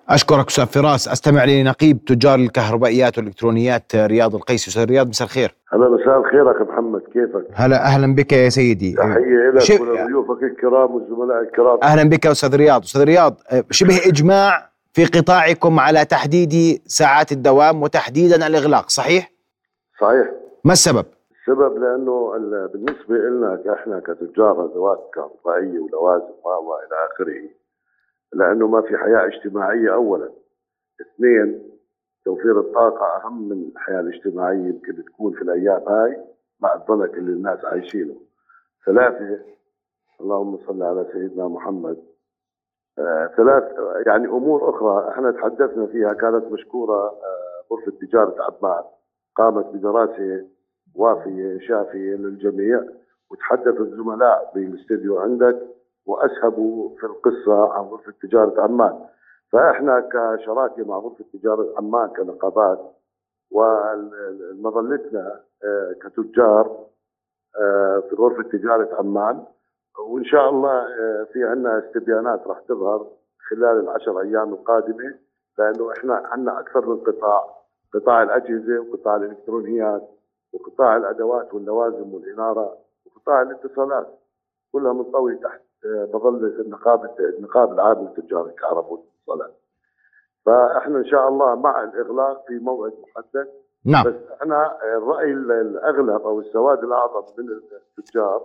أشكرك 0.10 0.48
أستاذ 0.48 0.66
فراس. 0.66 1.08
أستمع 1.08 1.46
لنقيب 1.46 2.06
تجار 2.06 2.36
الكهربائيات 2.40 3.18
والإلكترونيات 3.18 3.96
رياض 3.96 4.36
القيسي 4.36 4.70
أستاذ 4.70 4.86
رياض 4.86 5.08
مساء 5.08 5.26
الخير. 5.28 5.50
هلا 5.74 5.90
مساء 5.90 6.20
الخير 6.20 6.52
أخي 6.52 6.64
محمد. 6.64 7.02
كيفك؟ 7.02 7.46
هلا 7.54 7.86
أهلا 7.86 8.16
بك 8.16 8.34
يا 8.34 8.50
سيدي. 8.50 8.94
تحية 8.94 9.52
لك 9.54 9.60
شب... 9.60 9.82
ولضيوفك 9.82 10.44
الكرام 10.44 10.96
والزملاء 10.96 11.42
الكرام. 11.42 11.80
أهلا 11.84 12.10
بك 12.10 12.28
أستاذ 12.28 12.56
رياض. 12.56 12.82
أستاذ 12.82 13.04
رياض 13.04 13.34
آه، 13.52 13.64
شبه 13.72 13.98
إجماع 14.08 14.70
في 15.00 15.06
قطاعكم 15.06 15.80
على 15.80 16.06
تحديد 16.06 16.82
ساعات 16.86 17.32
الدوام 17.32 17.84
وتحديدا 17.84 18.48
الإغلاق 18.48 18.90
صحيح؟ 18.90 19.32
صحيح. 20.02 20.32
ما 20.66 20.74
السبب؟ 20.74 21.06
السبب 21.32 21.78
لأنه 21.78 22.32
بالنسبة 22.74 23.16
لنا 23.16 23.74
إحنا 23.74 24.00
كتجار 24.00 24.66
أدوات 24.66 25.10
كهربائية 25.14 25.80
ولوازم 25.80 26.34
والى 26.44 26.96
آخره 27.12 27.50
لأنه 28.34 28.68
ما 28.68 28.82
في 28.82 28.98
حياة 28.98 29.26
اجتماعية 29.26 29.94
اولا. 29.94 30.30
اثنين 31.02 31.70
توفير 32.26 32.60
الطاقة 32.60 33.06
أهم 33.06 33.50
من 33.50 33.70
الحياة 33.76 34.00
الاجتماعية 34.00 34.68
يمكن 34.68 35.06
تكون 35.06 35.34
في 35.34 35.42
الأيام 35.42 35.84
هاي 35.88 36.18
مع 36.60 36.74
الضنك 36.74 37.14
اللي 37.14 37.32
الناس 37.32 37.66
عايشينه. 37.66 38.16
ثلاثة 38.86 39.40
اللهم 40.22 40.58
صل 40.68 40.84
على 40.84 41.06
سيدنا 41.14 41.48
محمد 41.48 42.09
ثلاث 43.38 43.64
يعني 44.08 44.28
أمور 44.28 44.70
أخرى 44.70 45.10
إحنا 45.12 45.32
تحدثنا 45.32 45.86
فيها 45.86 46.14
كانت 46.14 46.52
مشكورة 46.52 47.08
آه 47.08 47.50
غرفة 47.72 47.92
تجارة 48.02 48.36
عمان 48.44 48.84
قامت 49.36 49.66
بدراسة 49.66 50.46
وافية 50.96 51.60
شافية 51.68 52.16
للجميع 52.16 52.84
وتحدث 53.32 53.80
الزملاء 53.80 54.52
بالاستديو 54.56 55.20
عندك 55.20 55.60
واسهبوا 56.06 56.90
في 56.98 57.04
القصة 57.06 57.74
عن 57.74 57.84
غرفة 57.84 58.14
تجارة 58.22 58.62
عمان 58.62 59.00
فإحنا 59.52 60.00
كشراكة 60.00 60.86
مع 60.86 60.98
غرفة 60.98 61.26
تجارة 61.34 61.74
عمان 61.78 62.10
كنقابات 62.10 62.80
ومظلتنا 63.52 65.42
آه، 65.64 65.94
كتجار 66.02 66.86
آه، 67.62 68.04
في 68.10 68.16
غرفة 68.16 68.44
تجارة 68.44 68.96
عمان 69.00 69.44
وإن 70.08 70.26
شاء 70.26 70.50
الله 70.50 70.72
آه، 70.72 71.28
في 71.34 71.44
عندنا 71.44 71.80
استبيانات 71.88 72.48
راح 72.48 72.60
تظهر 72.60 73.08
خلال 73.50 73.80
العشر 73.80 74.20
أيام 74.22 74.54
القادمة 74.54 75.16
لأنه 75.58 75.92
إحنا 75.92 76.14
عندنا 76.16 76.60
أكثر 76.60 76.86
من 76.86 76.98
قطاع 76.98 77.56
قطاع 77.94 78.24
الأجهزة 78.24 78.80
وقطاع 78.80 79.16
الإلكترونيات 79.16 80.10
وقطاع 80.54 80.98
الأدوات 80.98 81.54
واللوازم 81.54 82.14
والإنارة 82.14 82.78
وقطاع 83.06 83.42
الاتصالات 83.42 84.08
كلها 84.72 84.94
منطوي 84.94 85.36
تحت 85.36 85.62
مظله 85.86 86.48
النقابه 86.62 87.10
النقابه 87.38 87.74
العامه 87.74 88.14
لتجار 88.14 88.46
الكهرباء 88.46 88.92
والاتصالات. 88.92 89.56
فإحنا 90.46 90.98
إن 90.98 91.06
شاء 91.06 91.28
الله 91.28 91.56
مع 91.56 91.84
الإغلاق 91.84 92.46
في 92.48 92.54
موعد 92.60 92.94
محدد 92.94 93.48
نعم 93.86 94.04
بس 94.06 94.16
أنا 94.44 94.78
الرأي 94.98 95.32
الأغلب 95.34 96.10
أو 96.10 96.40
السواد 96.40 96.84
الأعظم 96.84 97.24
من 97.38 97.50
التجار 98.00 98.44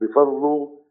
بفضلوا 0.00 0.68
آه، 0.68 0.81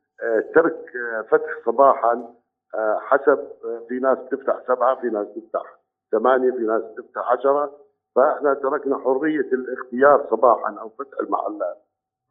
ترك 0.56 0.96
آه، 0.96 1.22
فتح 1.22 1.66
صباحا 1.66 2.34
آه، 2.76 3.00
حسب 3.00 3.48
في 3.88 4.00
ناس 4.00 4.18
بتفتح 4.18 4.60
سبعة 4.68 5.02
في 5.02 5.10
ناس 5.10 5.28
بتفتح 5.28 5.80
ثمانية 6.12 6.52
في 6.52 6.64
ناس 6.64 6.84
بتفتح 6.84 7.32
عشرة. 7.32 7.72
فإحنا 8.16 8.54
تركنا 8.54 8.98
حرية 8.98 9.40
الاختيار 9.54 10.28
صباحا 10.30 10.76
أو 10.82 10.90
فتح 10.90 11.20
المحلات 11.22 11.78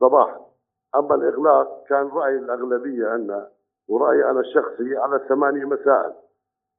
صباحا. 0.00 0.40
أما 0.96 1.14
الإغلاق 1.14 1.84
كان 1.88 2.08
رأي 2.08 2.36
الأغلبية 2.36 3.08
عندنا 3.08 3.48
ورأيي 3.88 4.30
أنا 4.30 4.40
الشخصي 4.40 4.96
على 4.96 5.16
الثمانية 5.16 5.64
مساء. 5.64 6.24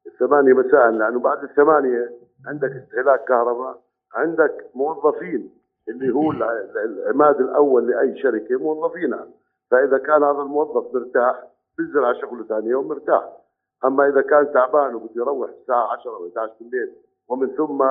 الثمانية 0.07 0.53
مساء 0.53 0.89
لأنه 0.89 1.19
بعد 1.19 1.43
الثمانية 1.43 2.11
عندك 2.47 2.69
استهلاك 2.71 3.23
كهرباء 3.23 3.81
عندك 4.15 4.65
موظفين 4.75 5.51
اللي 5.89 6.13
هو 6.13 6.31
العماد 6.85 7.41
الأول 7.41 7.87
لأي 7.87 8.17
شركة 8.21 8.57
موظفينها. 8.59 9.27
فإذا 9.71 9.97
كان 9.97 10.23
هذا 10.23 10.41
الموظف 10.41 10.95
مرتاح 10.95 11.43
بينزل 11.77 12.05
على 12.05 12.21
شغله 12.21 12.43
ثاني 12.43 12.67
يوم 12.67 12.87
مرتاح 12.87 13.37
أما 13.85 14.07
إذا 14.07 14.21
كان 14.21 14.53
تعبان 14.53 14.95
وبده 14.95 15.11
يروح 15.15 15.49
الساعة 15.49 15.91
10 15.93 16.11
أو 16.11 16.27
11 16.27 16.53
بالليل 16.59 16.93
ومن 17.29 17.47
ثم 17.47 17.83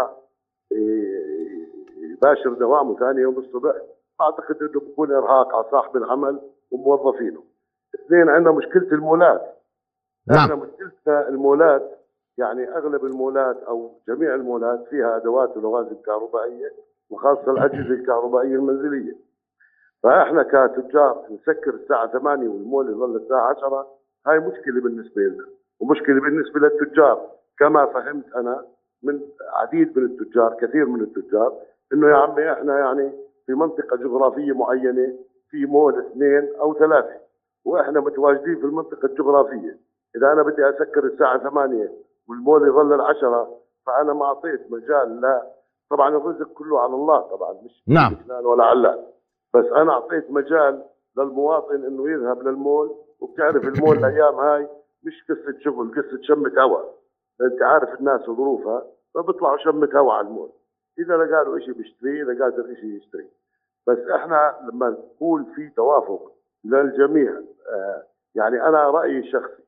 يباشر 1.96 2.52
دوامه 2.52 2.98
ثاني 2.98 3.20
يوم 3.20 3.38
الصبح 3.38 3.74
اعتقد 4.20 4.62
إنه 4.62 4.80
بكون 4.80 5.12
إرهاق 5.12 5.54
على 5.54 5.64
صاحب 5.70 5.96
العمل 5.96 6.40
وموظفينه. 6.70 7.42
اثنين 7.94 8.28
عندنا 8.28 8.52
مشكلة 8.52 8.92
المولات. 8.92 9.56
نعم. 10.28 10.38
إحنا 10.38 10.54
مشكلتنا 10.54 11.28
المولات 11.28 11.98
يعني 12.38 12.76
أغلب 12.76 13.04
المولات 13.04 13.56
أو 13.56 13.90
جميع 14.08 14.34
المولات 14.34 14.84
فيها 14.90 15.16
أدوات 15.16 15.56
ولوازم 15.56 15.94
كهربائيه 16.06 16.72
وخاصة 17.10 17.52
الأجهزة 17.52 17.94
الكهربائية 17.94 18.54
المنزلية. 18.54 19.16
فاحنا 20.02 20.42
كتجار 20.42 21.26
نسكر 21.30 21.74
الساعة 21.74 22.06
8 22.18 22.48
والمول 22.48 22.90
يظل 22.90 23.16
الساعة 23.16 23.48
10 23.50 23.86
هاي 24.26 24.38
مشكلة 24.38 24.80
بالنسبة 24.80 25.22
لنا 25.22 25.44
ومشكلة 25.80 26.20
بالنسبة 26.20 26.60
للتجار. 26.60 27.30
كما 27.58 27.86
فهمت 27.86 28.32
أنا 28.34 28.64
من 29.02 29.20
عديد 29.52 29.98
من 29.98 30.04
التجار 30.04 30.56
كثير 30.60 30.86
من 30.86 31.00
التجار 31.00 31.52
إنه 31.92 32.08
يا 32.08 32.16
عمي 32.16 32.52
إحنا 32.52 32.78
يعني 32.78 33.12
في 33.46 33.52
منطقة 33.52 33.96
جغرافية 33.96 34.52
معينة 34.52 35.14
في 35.50 35.66
مول 35.66 35.98
اثنين 35.98 36.48
أو 36.60 36.74
ثلاثة 36.74 37.20
وإحنا 37.64 38.00
متواجدين 38.00 38.56
في 38.56 38.64
المنطقة 38.64 39.06
الجغرافية. 39.06 39.78
إذا 40.16 40.32
أنا 40.32 40.42
بدي 40.42 40.68
أسكر 40.68 41.04
الساعة 41.04 41.38
8 41.38 41.90
والمول 42.28 42.68
يظل 42.68 42.92
العشرة 42.94 43.56
فأنا 43.86 44.12
ما 44.12 44.24
أعطيت 44.24 44.72
مجال 44.72 45.40
طبعا 45.90 46.16
الرزق 46.16 46.48
كله 46.52 46.80
على 46.80 46.94
الله 46.94 47.20
طبعا 47.20 47.52
مش 47.64 47.82
نعم. 47.88 48.16
ولا 48.44 48.64
علان 48.64 48.98
بس 49.54 49.64
أنا 49.64 49.92
اعطيت 49.92 50.30
مجال 50.30 50.84
للمواطن 51.18 51.84
إنه 51.84 52.10
يذهب 52.10 52.42
للمول 52.48 52.96
وبتعرف 53.20 53.64
المول 53.64 53.96
الأيام 53.98 54.34
هاي 54.34 54.68
مش 55.04 55.24
قصة 55.28 55.58
شغل 55.60 55.90
قصة 55.90 56.22
شمة 56.22 56.52
هواء 56.62 56.94
أنت 57.40 57.62
عارف 57.62 58.00
الناس 58.00 58.28
وظروفها 58.28 58.86
فبيطلعوا 59.14 59.56
شمة 59.56 59.88
هواء 59.94 60.14
على 60.16 60.26
المول. 60.26 60.50
إذا 60.98 61.16
لقى 61.16 61.44
له 61.44 61.58
شيء 61.58 61.74
بيشتريه 61.74 62.22
لقى 62.22 62.50
له 62.50 62.74
شيء 62.74 62.96
يشتريه 62.96 63.30
بس 63.86 63.98
إحنا 63.98 64.56
لما 64.72 64.90
نكون 64.90 65.44
في 65.54 65.68
توافق 65.68 66.32
للجميع 66.64 67.32
آه 67.72 68.02
يعني 68.34 68.62
أنا 68.68 68.90
رأيي 68.90 69.18
الشخصي 69.18 69.62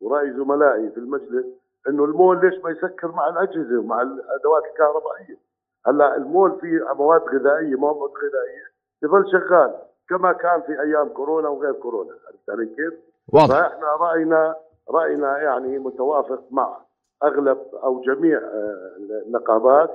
ورأي 0.00 0.32
زملائي 0.32 0.90
في 0.90 0.96
المجلس 0.98 1.46
إنه 1.88 2.04
المول 2.04 2.40
ليش 2.40 2.64
ما 2.64 2.70
يسكر 2.70 3.12
مع 3.12 3.28
الأجهزة 3.28 3.78
ومع 3.78 4.02
الأدوات 4.02 4.62
الكهربائية؟ 4.72 5.38
هلأ 5.86 6.16
المول 6.16 6.60
فيه 6.60 6.92
مواد 6.94 7.22
غذائية 7.22 7.76
مواد 7.76 8.10
غذائية. 8.10 8.73
يظل 9.02 9.24
شغال 9.32 9.74
كما 10.08 10.32
كان 10.32 10.62
في 10.66 10.80
أيام 10.80 11.08
كورونا 11.08 11.48
وغير 11.48 11.72
كورونا 11.72 12.10
عرفت 12.10 12.50
علي 12.50 12.66
كيف؟ 12.66 12.94
واضح 13.32 13.58
فإحنا 13.58 13.86
رأينا 14.00 14.54
رأينا 14.90 15.38
يعني 15.38 15.78
متوافق 15.78 16.42
مع 16.50 16.78
أغلب 17.24 17.58
أو 17.84 18.00
جميع 18.00 18.38
آه، 18.38 18.96
النقابات 19.26 19.90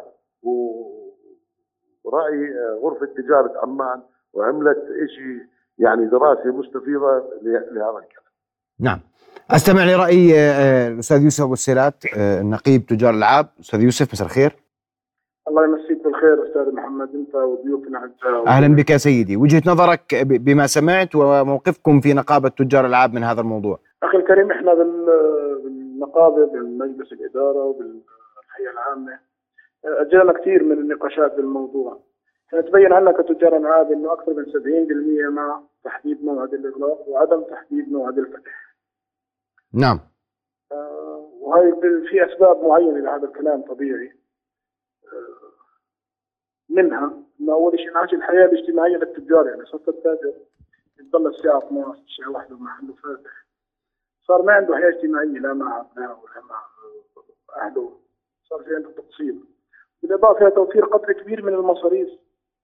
ورأي 2.04 2.52
آه، 2.52 2.80
غرفة 2.84 3.06
تجارة 3.06 3.54
عمان 3.64 4.02
وعملت 4.34 4.78
شيء 5.16 5.46
يعني 5.78 6.06
دراسه 6.06 6.46
مستفيضة 6.46 7.24
لهذا 7.42 7.98
الكلام. 7.98 8.30
نعم. 8.80 9.00
أستمع 9.52 9.84
لرأي 9.86 10.40
آه، 10.40 10.88
الأستاذ 10.88 11.24
يوسف 11.24 11.44
أبو 11.44 11.54
السيلات 11.54 12.04
نقيب 12.42 12.86
تجار 12.86 13.10
الألعاب، 13.10 13.48
أستاذ 13.60 13.82
يوسف 13.82 14.14
مساء 14.14 14.28
الخير. 14.28 14.56
الله 15.48 15.64
يمسيك 15.64 15.89
بالخير 16.20 16.48
أستاذ 16.48 16.76
محمد 16.76 17.16
أنت 17.16 17.36
وضيوفنا 17.36 18.12
أهلا 18.48 18.76
بك 18.76 18.90
يا 18.90 18.98
سيدي، 18.98 19.38
وجهة 19.38 19.62
نظرك 19.68 20.16
بما 20.24 20.68
سمعت 20.68 21.16
وموقفكم 21.16 22.02
في 22.02 22.14
نقابة 22.14 22.50
تجار 22.50 22.86
الألعاب 22.86 23.14
من 23.14 23.24
هذا 23.24 23.42
الموضوع. 23.42 23.80
أخي 24.04 24.18
الكريم 24.18 24.52
إحنا 24.52 24.74
بالنقابة 25.64 26.46
بالمجلس 26.46 27.14
الإدارة 27.14 27.64
وبالهيئة 27.64 28.72
العامة 28.74 29.20
اجلنا 29.86 30.34
كثير 30.34 30.64
من 30.64 30.72
النقاشات 30.72 31.36
بالموضوع. 31.36 32.00
تبين 32.52 32.94
عنا 32.94 33.12
كتجار 33.12 33.58
العاب 33.58 33.92
إنه 33.92 34.14
أكثر 34.14 34.34
من 34.34 34.46
70% 34.46 35.30
مع 35.30 35.62
تحديد 35.84 36.24
موعد 36.24 36.54
الإغلاق 36.54 37.10
وعدم 37.10 37.44
تحديد 37.44 37.92
موعد 37.92 38.18
الفتح. 38.18 38.76
نعم. 39.74 40.00
آه 40.72 41.30
وهي 41.42 41.72
في 42.10 42.26
أسباب 42.26 42.64
معينة 42.64 43.00
لهذا 43.00 43.26
الكلام 43.28 43.62
طبيعي. 43.62 44.20
منها 46.70 47.14
إنه 47.42 47.54
أول 47.54 47.80
شيء 47.80 47.92
انعاش 47.92 48.14
الحياة 48.14 48.46
الاجتماعية 48.46 48.98
للتجار 48.98 49.48
يعني 49.48 49.66
صرت 49.66 49.90
التاجر 49.90 50.34
يضل 51.00 51.28
الساعة 51.28 51.58
12 51.58 52.02
الساعة 52.08 52.30
1 52.32 52.52
ومحله 52.52 52.94
فاتح. 52.94 53.46
صار 54.28 54.42
ما 54.42 54.54
عنده 54.54 54.76
حياة 54.76 54.90
اجتماعية 54.90 55.28
لا 55.40 55.54
مع 55.54 55.80
ابنائه 55.82 56.10
ولا 56.24 56.46
مع 56.50 56.64
أهله 57.62 58.00
صار 58.44 58.64
في 58.64 58.76
عنده 58.76 58.90
تقصير 58.92 59.36
بالإضافة 60.04 60.42
إلى 60.42 60.52
توفير 60.52 60.86
قدر 60.86 61.14
كبير 61.14 61.46
من 61.46 61.54
المصاريف 61.54 62.10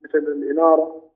مثل 0.01 0.17
الإنارة 0.17 1.12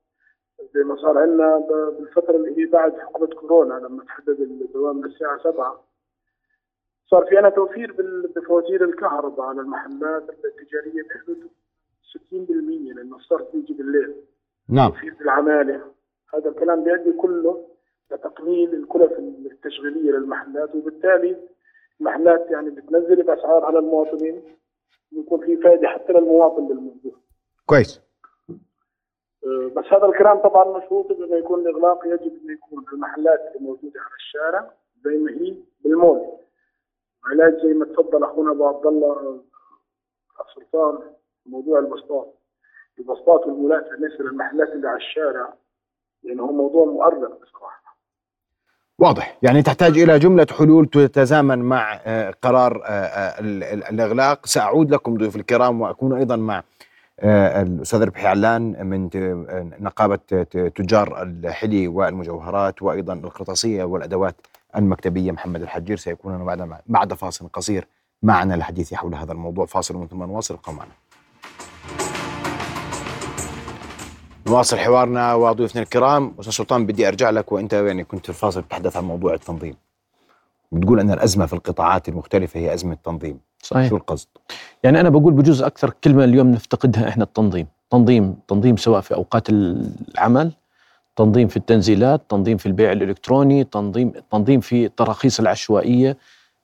زي 0.73 0.83
ما 0.83 0.95
صار 0.95 1.17
عندنا 1.17 1.57
بالفترة 1.99 2.35
اللي 2.35 2.57
هي 2.57 2.65
بعد 2.65 2.99
حقبة 2.99 3.27
كورونا 3.27 3.73
لما 3.73 4.03
تحدد 4.03 4.39
الدوام 4.39 5.05
للساعه 5.05 5.37
7 5.43 5.83
صار 7.07 7.25
في 7.25 7.37
عندنا 7.37 7.49
توفير 7.55 7.91
بفواتير 8.35 8.83
الكهرباء 8.83 9.45
على 9.45 9.61
المحلات 9.61 10.29
التجارية 10.29 11.03
بحدود 11.09 11.49
60% 12.17 12.95
لأنه 12.95 13.15
الصرف 13.15 13.55
بيجي 13.55 13.73
بالليل 13.73 14.15
نعم 14.69 14.91
في 14.91 15.21
العمالة 15.21 15.81
هذا 16.33 16.49
الكلام 16.49 16.83
بيؤدي 16.83 17.11
كله 17.11 17.67
لتقليل 18.11 18.73
الكلف 18.75 19.11
التشغيلية 19.19 20.11
للمحلات 20.11 20.75
وبالتالي 20.75 21.37
المحلات 21.99 22.51
يعني 22.51 22.69
بتنزل 22.69 23.21
الاسعار 23.21 23.65
على 23.65 23.79
المواطنين 23.79 24.43
ويكون 25.15 25.45
في 25.45 25.57
فائده 25.57 25.87
حتى 25.87 26.13
للمواطن 26.13 26.67
بالموضوع. 26.67 27.11
كويس. 27.65 28.01
أه، 29.45 29.71
بس 29.75 29.85
هذا 29.93 30.05
الكلام 30.05 30.37
طبعا 30.37 30.77
مشروط 30.77 31.11
انه 31.11 31.35
يكون 31.35 31.59
الإغلاق 31.59 32.05
يجب 32.05 32.37
انه 32.43 32.53
يكون 32.53 32.85
المحلات 32.93 33.39
اللي 33.39 33.67
موجودة 33.67 33.99
على 33.99 34.15
الشارع 34.15 34.71
زي 35.05 35.17
ما 35.17 35.31
هي 35.31 35.55
بالمول. 35.83 36.25
علاج 37.25 37.61
زي 37.63 37.73
ما 37.73 37.85
تفضل 37.85 38.23
أخونا 38.23 38.51
أبو 38.51 38.65
عبد 38.67 38.85
الله 38.85 39.41
سلطان 40.55 40.99
موضوع 41.51 41.79
البسطات 41.79 42.35
البسطات 42.99 43.47
والمولات 43.47 43.83
بالنسبة 43.89 44.23
للمحلات 44.23 44.69
اللي 44.69 44.87
على 44.87 44.97
الشارع 44.97 45.53
يعني 46.23 46.41
هو 46.41 46.51
موضوع 46.51 46.85
مؤرق 46.85 47.41
بصراحة. 47.41 47.79
واضح. 48.99 49.37
يعني 49.41 49.61
تحتاج 49.61 49.97
إلى 49.97 50.19
جملة 50.19 50.47
حلول 50.57 50.85
تتزامن 50.85 51.59
مع 51.59 51.99
آه، 52.05 52.33
قرار 52.41 52.83
آه، 52.85 52.89
آه، 52.89 53.39
الإغلاق. 53.89 54.45
سأعود 54.45 54.91
لكم 54.91 55.17
ضيوف 55.17 55.35
الكرام 55.35 55.81
وأكون 55.81 56.13
أيضا 56.13 56.35
مع 56.35 56.63
الأستاذ 57.23 58.03
ربحي 58.03 58.27
علان 58.27 58.87
من 58.87 59.09
نقابة 59.79 60.43
تجار 60.75 61.21
الحلي 61.21 61.87
والمجوهرات 61.87 62.81
وأيضا 62.81 63.13
القرطاسية 63.13 63.83
والأدوات 63.83 64.35
المكتبية 64.75 65.31
محمد 65.31 65.61
الحجير. 65.61 65.97
سيكون 65.97 66.45
بعد 66.45 66.79
بعد 66.87 67.13
فاصل 67.13 67.47
قصير 67.47 67.87
معنا 68.23 68.53
للحديث 68.53 68.93
حول 68.93 69.15
هذا 69.15 69.31
الموضوع. 69.31 69.65
فاصل 69.65 69.95
ومن 69.95 70.07
ثم 70.07 70.23
نواصل. 70.23 70.53
ابقوا 70.53 70.73
نواصل 74.49 74.77
حوارنا 74.77 75.33
وضيوفنا 75.33 75.81
الكرام. 75.81 76.33
أستاذ 76.39 76.53
سلطان 76.53 76.85
بدي 76.85 77.07
أرجع 77.07 77.29
لك 77.29 77.51
وأنت 77.51 77.73
يعني 77.73 78.03
كنت 78.03 78.23
في 78.23 78.29
الفاصل 78.29 78.63
تتحدث 78.63 78.97
عن 78.97 79.03
موضوع 79.03 79.33
التنظيم. 79.33 79.75
بتقول 80.71 80.99
أن 80.99 81.11
الأزمة 81.11 81.45
في 81.45 81.53
القطاعات 81.53 82.09
المختلفة 82.09 82.59
هي 82.59 82.73
أزمة 82.73 82.97
تنظيم. 83.03 83.39
صحيح. 83.61 83.89
شو 83.89 83.95
القصد؟ 83.95 84.27
يعني 84.83 84.99
أنا 84.99 85.09
بقول 85.09 85.33
بجوز 85.33 85.61
أكثر 85.61 85.93
كلمة 86.03 86.23
اليوم 86.23 86.51
نفتقدها 86.51 87.09
إحنا 87.09 87.23
التنظيم. 87.23 87.67
تنظيم 87.89 88.35
تنظيم 88.47 88.77
سواء 88.77 89.01
في 89.01 89.15
أوقات 89.15 89.49
العمل 89.49 90.51
تنظيم 91.15 91.47
في 91.47 91.57
التنزيلات 91.57 92.21
تنظيم 92.29 92.57
في 92.57 92.65
البيع 92.65 92.91
الإلكتروني 92.91 93.63
تنظيم 93.63 94.13
تنظيم 94.31 94.59
في 94.59 94.85
التراخيص 94.85 95.39
العشوائية 95.39 96.17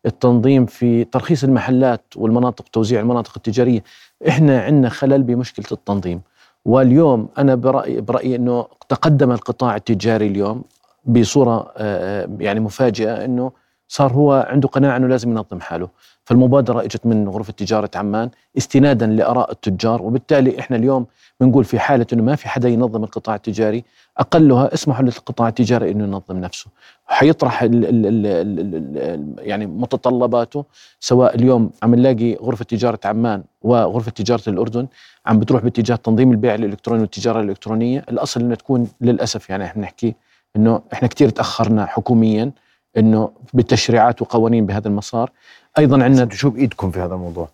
التنظيم 0.05 0.65
في 0.65 1.03
ترخيص 1.03 1.43
المحلات 1.43 2.01
والمناطق 2.15 2.65
توزيع 2.71 2.99
المناطق 2.99 3.33
التجارية. 3.35 3.83
إحنا 4.27 4.61
عندنا 4.61 4.89
خلل 4.89 5.23
بمشكلة 5.23 5.65
التنظيم. 5.71 6.21
واليوم 6.65 7.27
أنا 7.37 7.55
برايي 7.55 8.01
برأيي 8.01 8.35
إنه 8.35 8.65
تقدم 8.89 9.31
القطاع 9.31 9.75
التجاري 9.75 10.27
اليوم 10.27 10.63
بصورة 11.05 11.71
آه، 11.77 12.29
يعني 12.39 12.59
مفاجئة 12.59 13.25
إنه 13.25 13.51
صار 13.87 14.13
هو 14.13 14.45
عنده 14.49 14.67
قناعة 14.67 14.97
إنه 14.97 15.07
لازم 15.07 15.31
ينظم 15.31 15.59
حاله، 15.59 15.89
فالمبادرة 16.23 16.81
إجت 16.83 17.05
من 17.05 17.29
غرفة 17.29 17.53
تجارة 17.53 17.89
عمان 17.95 18.29
استنادا 18.57 19.07
لآراء 19.07 19.51
التجار 19.51 20.01
وبالتالي 20.01 20.59
إحنا 20.59 20.77
اليوم 20.77 21.05
بنقول 21.39 21.63
في 21.63 21.79
حالة 21.79 22.05
إنه 22.13 22.23
ما 22.23 22.35
في 22.35 22.49
حدا 22.49 22.69
ينظم 22.69 23.03
القطاع 23.03 23.35
التجاري 23.35 23.83
أقلها 24.17 24.73
اسمحوا 24.73 25.03
للقطاع 25.03 25.47
التجاري 25.47 25.91
إنه 25.91 26.03
ينظم 26.03 26.37
نفسه. 26.37 26.67
حيطرح 27.07 27.61
ال 27.63 27.85
ال 27.85 28.05
ال 28.05 28.25
ال 28.25 28.97
ال 28.97 29.35
يعني 29.37 29.65
متطلباته 29.65 30.65
سواء 30.99 31.35
اليوم 31.35 31.71
عم 31.83 31.95
نلاقي 31.95 32.33
غرفة 32.35 32.65
تجارة 32.65 32.99
عمان 33.05 33.43
وغرفة 33.61 34.11
تجارة 34.11 34.43
الأردن 34.47 34.87
عم 35.25 35.39
بتروح 35.39 35.63
باتجاه 35.63 35.95
تنظيم 35.95 36.31
البيع 36.31 36.55
الإلكتروني 36.55 37.01
والتجارة 37.01 37.39
الإلكترونية. 37.41 38.05
الأصل 38.09 38.41
إنه 38.41 38.55
تكون 38.55 38.87
للأسف 39.01 39.49
يعني 39.49 39.63
إحنا 39.63 39.81
نحكي 39.81 40.15
إنه 40.55 40.81
إحنا 40.93 41.07
كثير 41.07 41.29
تأخرنا 41.29 41.85
حكوميا 41.85 42.51
إنه 42.97 43.29
بالتشريعات 43.53 44.21
وقوانين 44.21 44.65
بهذا 44.65 44.87
المسار. 44.87 45.31
أيضا 45.77 46.03
عندنا 46.03 46.29
شو 46.31 46.49
بايدكم 46.49 46.91
في 46.91 46.99
هذا 46.99 47.13
الموضوع. 47.13 47.49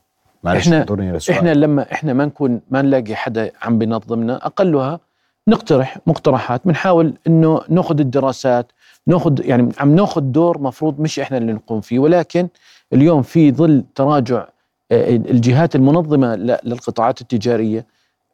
إحنا 0.58 0.86
إحنا 1.30 1.54
لما 1.54 1.92
إحنا 1.92 2.14
ما 2.14 2.26
نكون 2.26 2.62
ما 2.72 2.82
نلاقي 2.82 3.16
حدا 3.16 3.52
عم 3.62 3.78
بينظمنا. 3.78 4.46
أقلها 4.46 5.00
نقترح 5.48 5.98
مقترحات. 6.08 6.62
بنحاول 6.66 7.14
إنه 7.28 7.62
ناخذ 7.70 8.00
الدراسات 8.00 8.72
ناخذ 9.08 9.46
يعني 9.46 9.72
عم 9.80 9.96
ناخذ 9.96 10.22
دور 10.22 10.62
مفروض 10.62 11.00
مش 11.00 11.20
إحنا 11.20 11.38
اللي 11.38 11.54
نقوم 11.54 11.82
فيه 11.82 12.00
ولكن 12.00 12.48
اليوم 12.94 13.22
في 13.22 13.52
ظل 13.52 13.84
تراجع 13.96 14.48
آه، 14.92 15.16
الجهات 15.16 15.76
المنظمة 15.76 16.36
للقطاعات 16.36 17.22
التجارية 17.22 17.86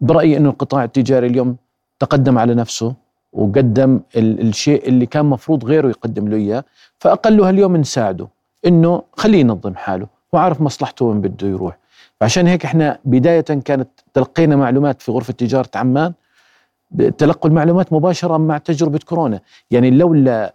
برأيي 0.01 0.37
إنه 0.37 0.49
القطاع 0.49 0.83
التجاري 0.83 1.27
اليوم 1.27 1.55
تقدم 1.99 2.37
على 2.37 2.55
نفسه. 2.55 2.93
وقدم 3.33 3.99
الشيء 4.15 4.87
اللي 4.87 5.05
كان 5.05 5.25
مفروض 5.25 5.65
غيره 5.65 5.87
يقدم 5.89 6.27
له 6.27 6.37
إياه 6.37 6.63
فأقلها 6.99 7.49
اليوم 7.49 7.77
نساعده 7.77 8.27
إنه 8.65 9.03
خليه 9.13 9.39
ينظم 9.39 9.75
حاله 9.75 10.07
وعارف 10.33 10.61
مصلحته 10.61 11.05
وين 11.05 11.21
بده 11.21 11.47
يروح. 11.47 11.77
فعشان 12.19 12.47
هيك 12.47 12.65
إحنا 12.65 12.99
بداية 13.05 13.41
كانت 13.41 13.89
تلقينا 14.13 14.55
معلومات 14.55 15.01
في 15.01 15.11
غرفة 15.11 15.33
تجارة 15.33 15.69
عمان 15.75 16.13
تلقوا 17.17 17.49
المعلومات 17.49 17.93
مباشرة 17.93 18.37
مع 18.37 18.57
تجربة 18.57 18.99
كورونا. 19.05 19.39
يعني 19.71 19.91
لولا 19.91 20.53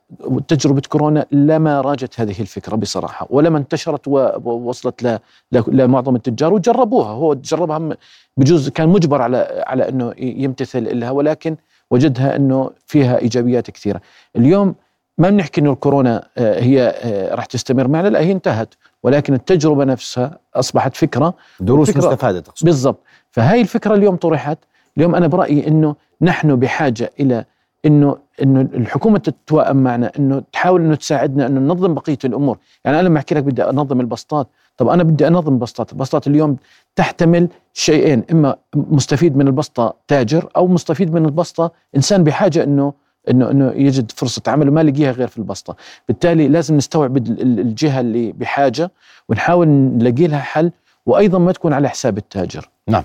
تجربة 0.49 0.83
كورونا 0.89 1.27
لما 1.33 1.81
راجت 1.81 2.21
هذه 2.21 2.41
الفكرة 2.41 2.77
بصراحة 2.77 3.27
ولما 3.31 3.59
انتشرت 3.59 4.09
ووصلت 4.09 5.21
لمعظم 5.53 6.17
التجار 6.17 6.55
وجربوها. 6.55 7.11
هو 7.11 7.35
جربها 7.35 7.97
بجوز 8.37 8.69
كان 8.69 8.89
مجبر 8.89 9.23
على 9.23 9.65
على 9.67 9.89
إنه 9.89 10.13
يمتثل 10.19 11.01
لها 11.01 11.11
ولكن 11.11 11.57
وجدها 11.93 12.37
إنه 12.37 12.71
فيها 12.87 13.19
إيجابيات 13.19 13.71
كثيرة. 13.71 14.01
اليوم 14.37 14.75
ما 15.19 15.31
بنحكي 15.31 15.61
إنه 15.61 15.73
الكورونا 15.73 16.29
آه، 16.39 16.61
هي 16.61 16.95
آه، 17.03 17.35
راح 17.35 17.45
تستمر 17.45 17.89
معنا 17.89 18.09
لا 18.09 18.21
هي 18.21 18.33
انتهت. 18.33 18.75
ولكن 19.03 19.35
التجربة 19.35 19.85
نفسها 19.85 20.39
أصبحت 20.55 20.97
فكرة 20.97 21.35
دروس 21.61 21.91
فكرة 21.91 21.99
مستفادة 21.99 22.41
تقصد. 22.41 22.67
بالضبط. 22.67 23.03
فهاي 23.31 23.61
الفكرة 23.61 23.95
اليوم 23.95 24.17
طرحت. 24.17 24.59
اليوم 24.97 25.15
أنا 25.15 25.27
برأيي 25.27 25.69
إنه 25.69 25.97
نحن 26.23 26.57
بحاجة 26.57 27.11
إلى 27.21 27.45
إنه 27.85 28.17
إنه 28.43 28.61
الحكومة 28.61 29.19
تتوائم 29.19 29.77
معنا 29.77 30.13
إنه 30.19 30.43
تحاول 30.53 30.81
إنه 30.81 30.95
تساعدنا 30.95 31.47
إنه 31.47 31.61
ننظم 31.61 31.95
بقية 31.95 32.19
الأمور، 32.25 32.59
يعني 32.85 33.01
أنا 33.01 33.09
لما 33.09 33.19
أحكي 33.19 33.35
لك 33.35 33.43
بدي 33.43 33.65
أنظم 33.65 34.01
البسطات، 34.01 34.49
طب 34.77 34.89
أنا 34.89 35.03
بدي 35.03 35.27
أنظم 35.27 35.53
البسطات، 35.55 35.93
البسطات 35.93 36.27
اليوم 36.27 36.57
تحتمل 36.97 37.49
شيئين، 37.75 38.25
إما 38.33 38.57
مستفيد 38.75 39.37
من 39.37 39.47
البسطة 39.47 39.95
تاجر 40.09 40.49
أو 40.57 40.67
مستفيد 40.67 41.15
من 41.15 41.25
البسطة 41.25 41.73
إنسان 41.97 42.25
بحاجة 42.25 42.65
إنه 42.65 42.93
إنه 43.31 43.51
إنه 43.51 43.71
يجد 43.71 44.11
فرصة 44.11 44.43
عمل 44.47 44.69
وما 44.69 44.83
لقيها 44.83 45.11
غير 45.11 45.29
في 45.29 45.39
البسطة، 45.39 45.77
بالتالي 46.09 46.49
لازم 46.49 46.77
نستوعب 46.77 47.17
الجهة 47.17 48.01
اللي 48.01 48.33
بحاجة 48.33 48.91
ونحاول 49.29 49.69
نلاقي 49.69 50.27
لها 50.27 50.41
حل 50.41 50.71
وأيضا 51.07 51.39
ما 51.39 51.53
تكون 51.53 51.73
على 51.73 51.89
حساب 51.89 52.19
التاجر. 52.19 52.69
نعم. 52.89 53.03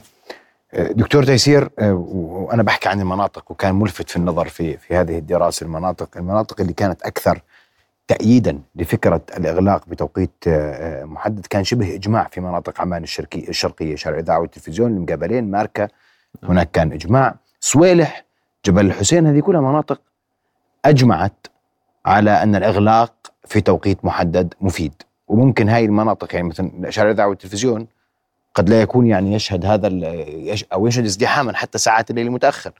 دكتور 0.73 1.23
تيسير 1.23 1.69
آه، 1.80 1.93
وأنا 1.93 2.63
بحكي 2.63 2.89
عن 2.89 3.01
المناطق 3.01 3.51
وكان 3.51 3.75
ملفت 3.75 4.10
في 4.10 4.17
النظر 4.17 4.47
في 4.47 4.77
في 4.77 4.95
هذه 4.95 5.17
الدراسة 5.17 5.63
المناطق 5.63 6.17
المناطق 6.17 6.62
اللي 6.62 6.73
كانت 6.73 7.01
أكثر 7.01 7.41
تأييدا 8.08 8.60
لفكرة 8.75 9.21
الإغلاق 9.38 9.89
بتوقيت 9.89 10.32
آه، 10.47 11.03
محدد 11.03 11.45
كان 11.45 11.63
شبه 11.63 11.95
إجماع 11.95 12.27
في 12.32 12.41
مناطق 12.41 12.82
عمان 12.82 13.03
الشرقية 13.03 13.49
الشرقية 13.49 13.95
شارع 13.95 14.15
الإذاعة 14.15 14.39
والتلفزيون 14.39 14.91
المقابلين 14.91 15.51
ماركة 15.51 15.89
هناك 16.43 16.71
كان 16.71 16.91
إجماع. 16.91 17.36
صويلح 17.60 18.25
جبل 18.65 18.86
الحسين 18.86 19.27
هذه 19.27 19.39
كلها 19.39 19.62
مناطق 19.62 20.01
أجمعت 20.86 21.47
على 22.06 22.43
أن 22.43 22.56
الإغلاق 22.56 23.13
في 23.45 23.62
توقيت 23.62 24.06
محدد 24.06 24.53
مفيد. 24.62 24.93
وممكن 25.27 25.69
هاي 25.69 25.86
المناطق 25.86 26.36
يعني 26.36 26.47
مثلا 26.47 26.89
شارع 26.89 27.10
الإذاعة 27.10 27.27
والتلفزيون 27.27 27.88
قد 28.58 28.70
لا 28.70 28.82
يكون 28.82 29.08
يعني 29.08 29.34
يشهد 29.34 29.65
هذا 29.65 29.88
أو 30.74 30.88
يشهد 30.88 31.06
ازدحاما 31.06 31.54
حتى 31.56 31.78
ساعات 31.78 32.10
الليل 32.10 32.28
المتأخر. 32.28 32.72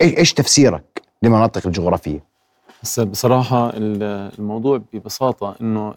إيش 0.00 0.34
تفسيرك 0.34 1.02
لمناطق 1.22 1.66
الجغرافية؟ 1.66 2.24
هسه 2.82 3.04
بصراحة 3.04 3.72
الموضوع 3.74 4.80
ببساطة 4.92 5.56
إنه 5.60 5.94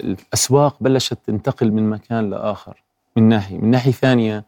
الأسواق 0.00 0.76
بلشت 0.80 1.18
تنتقل 1.26 1.72
من 1.72 1.90
مكان 1.90 2.30
لآخر 2.30 2.82
من 3.16 3.28
ناحية 3.28 3.58
من 3.58 3.70
ناحية 3.70 3.92
ثانية 3.92 4.44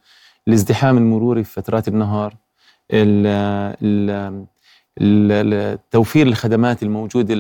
الازدحام 0.48 0.98
المروري 0.98 1.44
في 1.44 1.52
فترات 1.52 1.88
النهار 1.88 2.34
توفير 5.90 6.26
الخدمات 6.26 6.82
الموجودة 6.82 7.34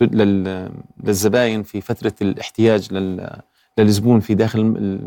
للزباين 0.00 1.62
في 1.62 1.80
فترة 1.80 2.14
الاحتياج 2.22 2.88
للزبون 3.78 4.20
في 4.20 4.34
داخل 4.34 4.98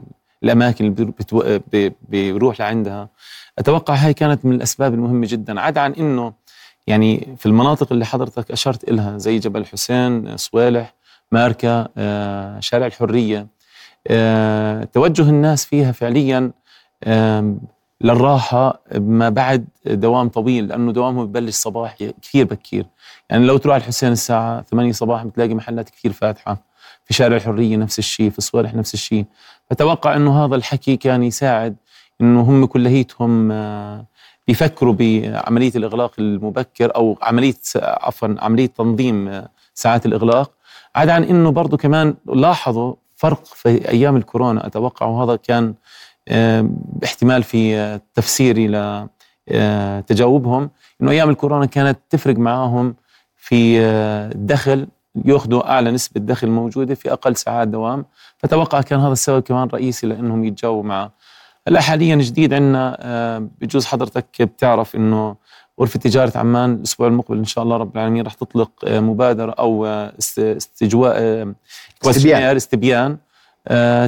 الأماكن 0.43 0.86
اللي 0.86 1.93
بيروح 2.10 2.60
لعندها. 2.60 3.10
أتوقع 3.60 3.93
هاي 3.93 4.13
كانت 4.13 4.45
من 4.45 4.56
الأسباب 4.56 4.93
المهمة 4.93 5.28
جدا. 5.28 5.62
عدا 5.62 5.82
عن 5.82 5.91
إنه 5.93 6.34
يعني 6.88 7.36
في 7.38 7.45
المناطق 7.45 7.91
اللي 7.91 8.06
حضرتك 8.06 8.52
أشرت 8.52 8.89
إلها 8.89 9.17
زي 9.17 9.39
جبل 9.39 9.62
الحسين 9.62 10.38
صوالح 10.38 10.93
ماركا 11.32 11.88
آه، 11.97 12.60
شارع 12.60 12.86
الحرية 12.86 13.47
آه، 14.08 14.84
توجه 14.84 15.30
الناس 15.30 15.65
فيها 15.65 15.91
فعليا 15.91 16.52
للراحة 18.02 18.82
ما 18.95 19.30
بعد 19.30 19.65
دوام 19.86 20.30
طويل 20.30 20.67
لأنه 20.67 20.91
دوامهم 20.91 21.26
ببلش 21.26 21.56
صباحي 21.56 22.13
كثير 22.21 22.45
بكير 22.45 22.86
يعني 23.30 23.45
لو 23.45 23.58
تروح 23.58 23.76
الحسين 23.76 24.12
الساعة 24.12 24.62
8 24.62 24.91
صباحا 24.91 25.23
بتلاقي 25.23 25.54
محلات 25.54 25.89
كثير 25.89 26.12
فاتحة. 26.13 26.72
في 27.06 27.13
شارع 27.13 27.36
الحرية 27.36 27.78
نفس 27.78 28.00
الشيء 28.00 28.30
في 28.30 28.42
صوالح 28.42 28.74
نفس 28.74 28.94
الشيء. 28.94 29.26
فتوقع 29.70 30.16
إنه 30.16 30.46
هذا 30.46 30.56
الحكي 30.56 30.98
كان 30.98 31.24
يساعد 31.24 31.76
إنه 32.22 32.42
هم 32.42 32.66
كليتهم 32.66 33.52
آه، 33.52 34.06
بيفكروا 34.48 34.94
بعملية 34.94 35.72
الإغلاق 35.76 36.12
المبكر 36.20 36.96
أو 36.96 37.18
عملية 37.22 37.56
عفوا 37.76 38.36
عملية 38.39 38.66
تنظيم 38.66 39.28
آه، 39.28 39.50
ساعات 39.74 40.06
الإغلاق. 40.06 40.52
عدا 40.96 41.13
عن 41.13 41.24
إنه 41.24 41.52
برضه 41.52 41.78
كمان 41.78 42.16
لاحظوا 42.26 42.96
فرق 43.16 43.46
في 43.46 43.89
أيام 43.89 44.16
الكورونا. 44.16 44.68
أتوقع 44.68 45.06
وهذا 45.06 45.36
كان 45.36 45.74
آه، 46.28 46.70
احتمال 47.04 47.44
في 47.44 48.00
تفسيري 48.13 48.68
لتجاوبهم 49.48 50.70
إنه 51.02 51.12
أيام 51.12 51.30
الكورونا 51.30 51.66
كانت 51.66 52.00
تفرق 52.10 52.36
معاهم 52.36 52.96
في 53.38 53.80
الدخل 54.36 54.88
ياخذوا 55.26 55.71
أعلى 55.71 55.91
نسبة 55.91 56.21
دخل 56.21 56.49
موجودة 56.49 56.95
في 56.95 57.13
أقل 57.13 57.36
ساعات 57.36 57.67
دوام. 57.67 58.06
فتوقع 58.38 58.82
كان 58.82 58.99
هذا 58.99 59.13
السبب 59.13 59.41
كمان 59.41 59.67
رئيسي 59.67 60.08
لأنهم 60.08 60.43
يتجاوبوا 60.43 60.84
معه. 60.84 61.12
هلا 61.67 61.82
حاليا 61.82 62.15
جديد 62.15 62.54
عندنا 62.54 62.97
آه، 62.99 63.47
بجوز 63.62 63.86
حضرتك 63.86 64.41
بتعرف 64.41 64.95
إنه 64.95 65.36
غرفة 65.80 65.99
تجارة 65.99 66.38
عمان 66.38 66.73
الأسبوع 66.73 67.08
المقبل 67.08 67.38
إن 67.38 67.45
شاء 67.45 67.63
الله 67.63 67.78
رب 67.78 67.95
العالمين 67.95 68.26
رح 68.26 68.34
تطلق 68.34 68.71
آه، 68.86 68.99
مبادرة 68.99 69.52
أو 69.52 69.86
آه، 69.86 70.13
استجواء 70.17 71.47
استبيان. 72.06 72.56
استبيان 72.56 73.17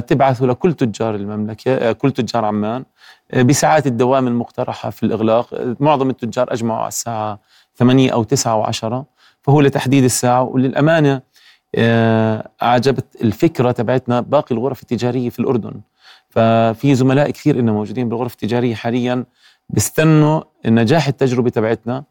تبعثه 0.06 0.46
لكل 0.46 0.72
تجار 0.72 1.14
المملكة 1.14 1.92
كل 1.92 2.10
تجار 2.12 2.44
عمان 2.44 2.84
بساعات 3.36 3.86
الدوام 3.86 4.26
المقترحة 4.26 4.90
في 4.90 5.02
الإغلاق. 5.02 5.76
معظم 5.80 6.10
التجار 6.10 6.52
أجمعوا 6.52 6.78
على 6.78 6.88
الساعة 6.88 7.38
8 7.76 8.12
أو 8.12 8.24
9 8.24 8.72
و10 8.72 9.15
فهو 9.46 9.60
لتحديد 9.60 10.04
الساعة. 10.04 10.42
وللأمانة 10.42 11.22
آه، 11.74 12.50
أعجبت 12.62 13.04
الفكرة 13.22 13.72
تبعتنا 13.72 14.20
باقي 14.20 14.54
الغرف 14.54 14.82
التجارية 14.82 15.30
في 15.30 15.38
الأردن. 15.38 15.80
ففي 16.30 16.94
زملاء 16.94 17.30
كثير 17.30 17.58
إنه 17.58 17.72
موجودين 17.72 18.08
بالغرف 18.08 18.32
التجارية 18.32 18.74
حاليا 18.74 19.24
بيستنوا 19.68 20.40
نجاح 20.66 21.08
التجربة 21.08 21.50
تبعتنا. 21.50 22.04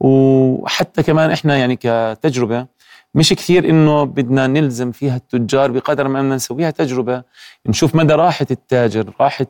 وحتى 0.00 1.02
كمان 1.02 1.30
إحنا 1.30 1.56
يعني 1.56 1.76
كتجربة 1.76 2.66
مش 3.14 3.32
كثير 3.32 3.70
إنه 3.70 4.04
بدنا 4.04 4.46
نلزم 4.46 4.92
فيها 4.92 5.16
التجار 5.16 5.70
بقدر 5.70 6.08
ما 6.08 6.20
بدنا 6.20 6.34
نسويها 6.34 6.70
تجربة. 6.70 7.22
نشوف 7.66 7.94
مدى 7.94 8.14
راحة 8.14 8.46
التاجر 8.50 9.12
راحة 9.20 9.46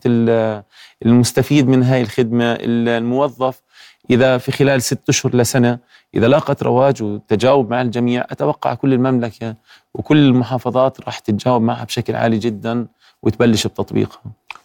المستفيد 1.07 1.69
من 1.69 1.83
هاي 1.83 2.03
الخدمة 2.03 2.57
الموظف. 2.61 3.63
إذا 4.11 4.39
في 4.39 4.53
خلال 4.53 4.83
ست 4.83 5.09
أشهر 5.09 5.37
لسنه 5.37 5.79
إذا 6.15 6.29
لاقت 6.29 6.63
رواج 6.63 7.03
وتجاوب 7.03 7.71
مع 7.71 7.83
الجميع 7.83 8.25
أتوقع 8.31 8.75
كل 8.75 8.93
المملكة 8.93 9.55
وكل 9.95 10.17
المحافظات 10.17 11.01
راح 11.01 11.19
تتجاوب 11.19 11.63
معها 11.63 11.85
بشكل 11.85 12.15
عالي 12.15 12.39
جدا 12.39 12.87
وتبلش 13.23 13.67
بتطبيقها. 13.67 14.23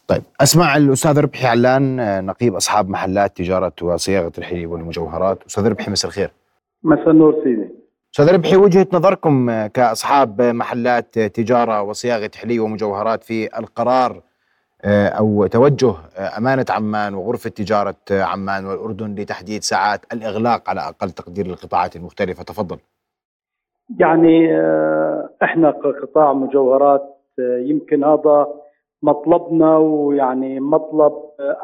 طيب 0.07 0.21
أسمع 0.41 0.77
الأستاذ 0.77 1.19
ربحي 1.19 1.47
علان 1.47 2.25
نقيب 2.25 2.55
أصحاب 2.55 2.89
محلات 2.89 3.37
تجارة 3.37 3.73
وصياغة 3.81 4.31
الحلي 4.37 4.65
والمجوهرات، 4.65 5.43
أستاذ 5.47 5.67
ربحي 5.67 5.91
مساء 5.91 6.09
الخير. 6.09 6.31
مساء 6.83 7.09
النور 7.09 7.35
سيدي. 7.43 7.69
أستاذ 8.13 8.33
ربحي 8.33 8.55
وجهة 8.55 8.87
نظركم 8.93 9.65
كأصحاب 9.67 10.41
محلات 10.41 11.19
تجارة 11.19 11.81
وصياغة 11.81 12.31
حلي 12.35 12.59
ومجوهرات 12.59 13.23
في 13.23 13.59
القرار 13.59 14.21
أو 14.85 15.47
توجه 15.47 15.93
آه، 16.17 16.37
أمانة 16.37 16.65
عمان 16.69 17.13
وغرفة 17.13 17.49
تجارة 17.49 17.95
آه، 18.11 18.23
عمان 18.23 18.65
والأردن 18.65 19.15
لتحديد 19.15 19.63
ساعات 19.63 20.13
الإغلاق 20.13 20.69
على 20.69 20.81
أقل 20.81 21.11
تقدير 21.11 21.47
للقطاعات 21.47 21.95
المختلفة. 21.95 22.43
تفضل. 22.43 22.77
يعني 23.99 24.49
إحنا 25.43 25.71
كقطاع 25.71 26.33
مجوهرات 26.33 27.17
يمكن 27.39 28.03
هذا 28.03 28.47
مطلبنا 29.03 29.77
ويعني 29.77 30.59
مطلب 30.59 31.13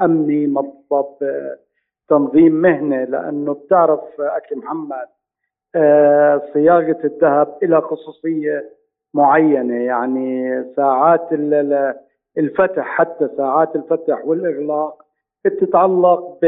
أمني 0.02 0.48
مطلب 0.48 1.06
تنظيم 2.10 2.52
مهنه 2.52 3.04
لأنه 3.04 3.54
بتعرف 3.54 4.00
أخي 4.20 4.56
محمد 4.56 5.08
صياغة 6.54 6.98
الذهب 7.04 7.58
لها 7.64 7.82
خصوصية 7.82 8.70
معينة. 9.14 9.76
يعني 9.76 10.64
ساعات 10.76 11.28
الفتح 12.38 12.86
حتى 12.86 13.30
ساعات 13.38 13.76
الفتح 13.76 14.26
والإغلاق. 14.26 15.06
بتتعلق 15.46 16.38
ب 16.42 16.46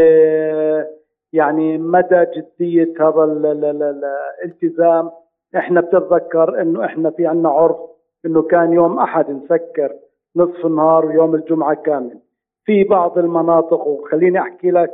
يعني 1.34 1.78
مدى 1.78 2.26
جدية 2.36 2.94
هذا 3.00 3.24
الالتزام 3.24 5.12
إحنا 5.56 5.82
بتتذكر 5.82 6.62
إنه 6.62 6.86
إحنا 6.86 7.10
في 7.10 7.28
عنا 7.28 7.50
عرف 7.50 7.78
إنه 8.26 8.42
كان 8.42 8.74
يوم 8.74 9.00
أحد 9.00 9.32
نسكر 9.32 9.94
نصف 10.36 10.66
النهار 10.66 11.06
ويوم 11.06 11.36
الجمعة 11.36 11.74
كامل. 11.74 12.20
في 12.66 12.84
بعض 12.84 13.18
المناطق 13.18 13.88
وخليني 13.88 14.40
أحكي 14.40 14.72
لك 14.72 14.92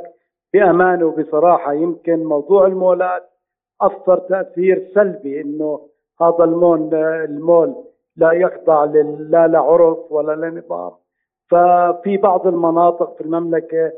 بأمانة 0.52 1.06
وبصراحة 1.06 1.72
يمكن 1.72 2.24
موضوع 2.24 2.66
المولات 2.66 3.22
أثر 3.80 4.18
تأثير 4.18 4.90
سلبي 4.94 5.40
إنه 5.40 5.80
هذا 6.20 6.44
المول 6.44 6.94
المول 6.94 7.74
لا 8.20 8.32
يخضع 8.32 8.84
لا 9.18 9.46
لعرف 9.46 9.98
ولا 10.12 10.32
لنظام. 10.46 10.90
ففي 11.50 12.16
بعض 12.16 12.46
المناطق 12.46 13.14
في 13.16 13.20
المملكة 13.20 13.92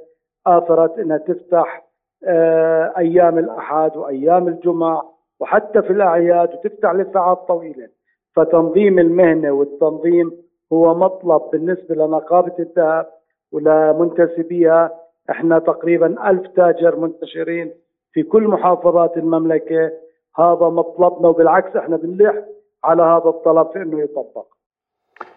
آثرت 0.47 0.99
إنها 0.99 1.17
تفتح 1.19 1.89
آه، 2.27 2.93
أيام 2.99 3.39
الأحد 3.39 3.97
وأيام 3.97 4.49
الجمعة 4.49 5.13
وحتى 5.41 5.83
في 5.83 5.91
الأعياد 5.93 6.55
وتفتح 6.55 6.93
لساعات 6.93 7.39
طويلة. 7.49 7.89
فتنظيم 8.37 8.99
المهنة 8.99 9.51
والتنظيم 9.53 10.33
هو 10.73 10.95
مطلب 10.95 11.43
بالنسبة 11.53 11.95
لنقابة 11.95 12.55
الذهب 12.59 13.07
ولمنتسبيها. 13.53 14.91
إحنا 15.31 15.59
تقريبا 15.59 16.31
ألف 16.31 16.47
تاجر 16.47 16.97
منتشرين 16.97 17.73
في 18.13 18.23
كل 18.23 18.43
محافظات 18.49 19.17
المملكة. 19.17 19.91
هذا 20.39 20.69
مطلبنا 20.69 21.29
وبالعكس 21.29 21.77
إحنا 21.77 21.97
بنلح 21.97 22.35
على 22.85 23.03
هذا 23.03 23.29
الطلب 23.29 23.67
في 23.73 23.83
انه 23.83 24.01
يطبق. 24.01 24.47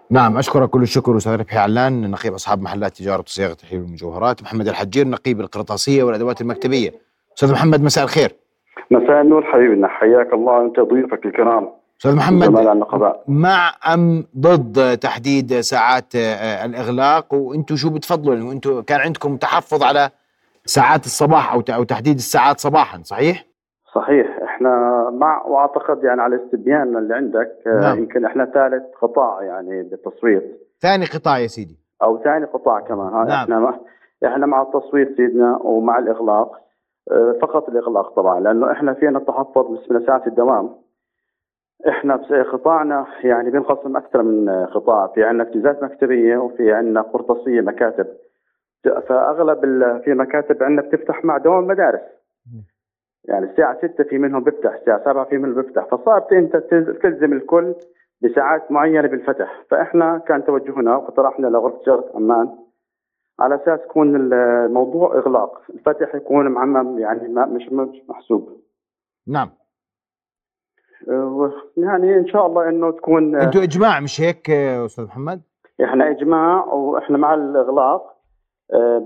نعم 0.09 0.37
اشكرك 0.37 0.69
كل 0.69 0.81
الشكر 0.81 1.17
أستاذ 1.17 1.35
ربحي 1.35 1.57
علان 1.57 2.11
نقيب 2.11 2.33
أصحاب 2.33 2.61
محلات 2.61 2.97
تجارة 2.97 3.21
وصياغة 3.21 3.57
الحلول 3.63 3.81
والمجوهرات 3.81 4.43
محمد 4.43 4.67
الحجير 4.67 5.07
نقيب 5.07 5.39
القرطاسية 5.39 6.03
والأدوات 6.03 6.41
المكتبية. 6.41 6.91
أستاذ 7.37 7.51
محمد 7.51 7.81
مساء 7.81 8.03
الخير. 8.03 8.35
مساء 8.91 9.21
النور 9.21 9.43
حبيبنا 9.45 9.87
حياك 9.87 10.33
الله 10.33 10.61
أنت 10.61 10.79
ضيوفك 10.79 11.25
الكرام. 11.25 11.69
أستاذ 11.99 12.15
محمد 12.15 12.49
مع 13.27 13.75
أم 13.93 14.25
ضد 14.37 14.97
تحديد 14.97 15.59
ساعات 15.59 16.15
آه، 16.15 16.65
الإغلاق؟ 16.65 17.33
وأنتم 17.33 17.75
شو 17.75 17.89
بتفضلوا؟ 17.89 18.51
أنتم 18.51 18.81
كان 18.81 18.99
عندكم 18.99 19.37
تحفظ 19.37 19.83
على 19.83 20.09
ساعات 20.65 21.05
الصباح 21.05 21.53
أو 21.53 21.63
أو 21.69 21.83
تحديد 21.83 22.15
الساعات 22.15 22.59
صباحا 22.59 23.01
صحيح؟ 23.03 23.45
صحيح. 23.95 24.27
إحنا 24.55 25.09
مع 25.09 25.45
واعتقد 25.45 26.03
يعني 26.03 26.21
على 26.21 26.35
استبيان 26.35 26.97
اللي 26.97 27.15
عندك 27.15 27.51
آه، 27.67 27.81
نعم. 27.81 27.97
يمكن 27.97 28.25
إحنا 28.25 28.45
ثالث 28.45 28.83
قطاع 29.01 29.43
يعني 29.43 29.83
بالتصويت. 29.83 30.43
ثاني 30.81 31.05
قطاع 31.05 31.39
يا 31.39 31.47
سيدي. 31.47 31.77
أو 32.03 32.23
ثاني 32.23 32.45
قطاع 32.45 32.79
كمان. 32.79 33.11
نعم. 33.11 33.27
إحنا 33.29 33.59
مع 33.59 33.79
إحنا 34.25 34.45
مع 34.45 34.61
التصويت 34.61 35.17
سيدنا 35.17 35.59
ومع 35.63 35.99
الإغلاق 35.99 36.51
آه، 37.11 37.35
فقط 37.41 37.69
الإغلاق 37.69 38.15
طبعا 38.15 38.39
لأنه 38.39 38.71
إحنا 38.71 38.93
فينا 38.93 39.19
التحفظ 39.19 39.67
بالنسبة 39.67 39.99
لساعات 39.99 40.27
الدوام. 40.27 40.69
إحنا 41.89 42.15
قطاعنا 42.53 43.05
يعني 43.23 43.49
بينقسم 43.49 43.97
أكثر 43.97 44.23
من 44.23 44.65
قطاع. 44.65 45.07
في 45.07 45.23
عندنا 45.23 45.43
اجتزازات 45.43 45.83
مكتبية 45.83 46.37
وفي 46.37 46.71
عندنا 46.71 47.01
قرطاسية 47.01 47.61
مكاتب. 47.61 48.07
فأغلب 49.07 49.61
في 50.03 50.13
مكاتب 50.13 50.63
عندنا 50.63 50.87
بتفتح 50.87 51.25
مع 51.25 51.37
دوام 51.37 51.67
مدارس. 51.67 52.01
يعني 53.27 53.45
الساعة 53.45 53.77
6 53.77 54.03
في 54.03 54.17
منهم 54.17 54.43
بيفتح 54.43 54.73
الساعة 54.73 55.03
7 55.03 55.25
في 55.25 55.37
منهم 55.37 55.61
بيفتح. 55.61 55.85
فصعب 55.85 56.33
أنت 56.33 56.55
تلزم 57.03 57.33
الكل 57.33 57.75
بساعات 58.21 58.71
معينة 58.71 59.07
بالفتح. 59.07 59.63
فإحنا 59.69 60.17
كان 60.17 60.45
توجهنا 60.45 60.95
واقترحنا 60.95 61.47
لغرفة 61.47 61.79
شغل 61.85 62.03
عمان 62.15 62.49
على 63.39 63.55
أساس 63.55 63.79
يكون 63.79 64.33
الموضوع 64.33 65.17
إغلاق. 65.17 65.61
الفتح 65.69 66.15
يكون 66.15 66.47
معمم 66.47 66.99
يعني 66.99 67.27
مش 67.27 67.69
مش 67.71 68.01
محسوب. 68.09 68.61
نعم. 69.27 69.49
أه، 71.09 71.51
يعني 71.77 72.17
إن 72.17 72.27
شاء 72.27 72.45
الله 72.45 72.69
إنه 72.69 72.91
تكون 72.91 73.35
أنتوا 73.35 73.63
إجماع 73.63 73.99
مش 73.99 74.21
هيك 74.21 74.49
أستاذ 74.49 75.05
محمد؟ 75.05 75.41
إحنا 75.83 76.09
إجماع 76.09 76.65
وإحنا 76.65 77.17
مع 77.17 77.33
الإغلاق. 77.33 78.14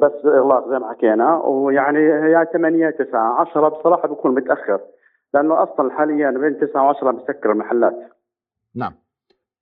بس 0.01 0.11
اغلاق 0.25 0.69
زي 0.69 0.79
ما 0.79 0.89
حكينا. 0.89 1.37
ويعني 1.43 1.99
يا 2.31 2.43
8 2.43 2.89
9 2.89 3.41
10 3.41 3.69
بصراحة 3.69 4.07
بيكون 4.07 4.35
متأخر 4.35 4.79
لأنه 5.33 5.63
أصلا 5.63 5.91
حاليا 5.91 6.31
بين 6.31 6.59
9 6.59 6.93
و10 6.93 7.03
بسكر 7.05 7.51
المحلات. 7.51 7.95
نعم. 8.75 8.93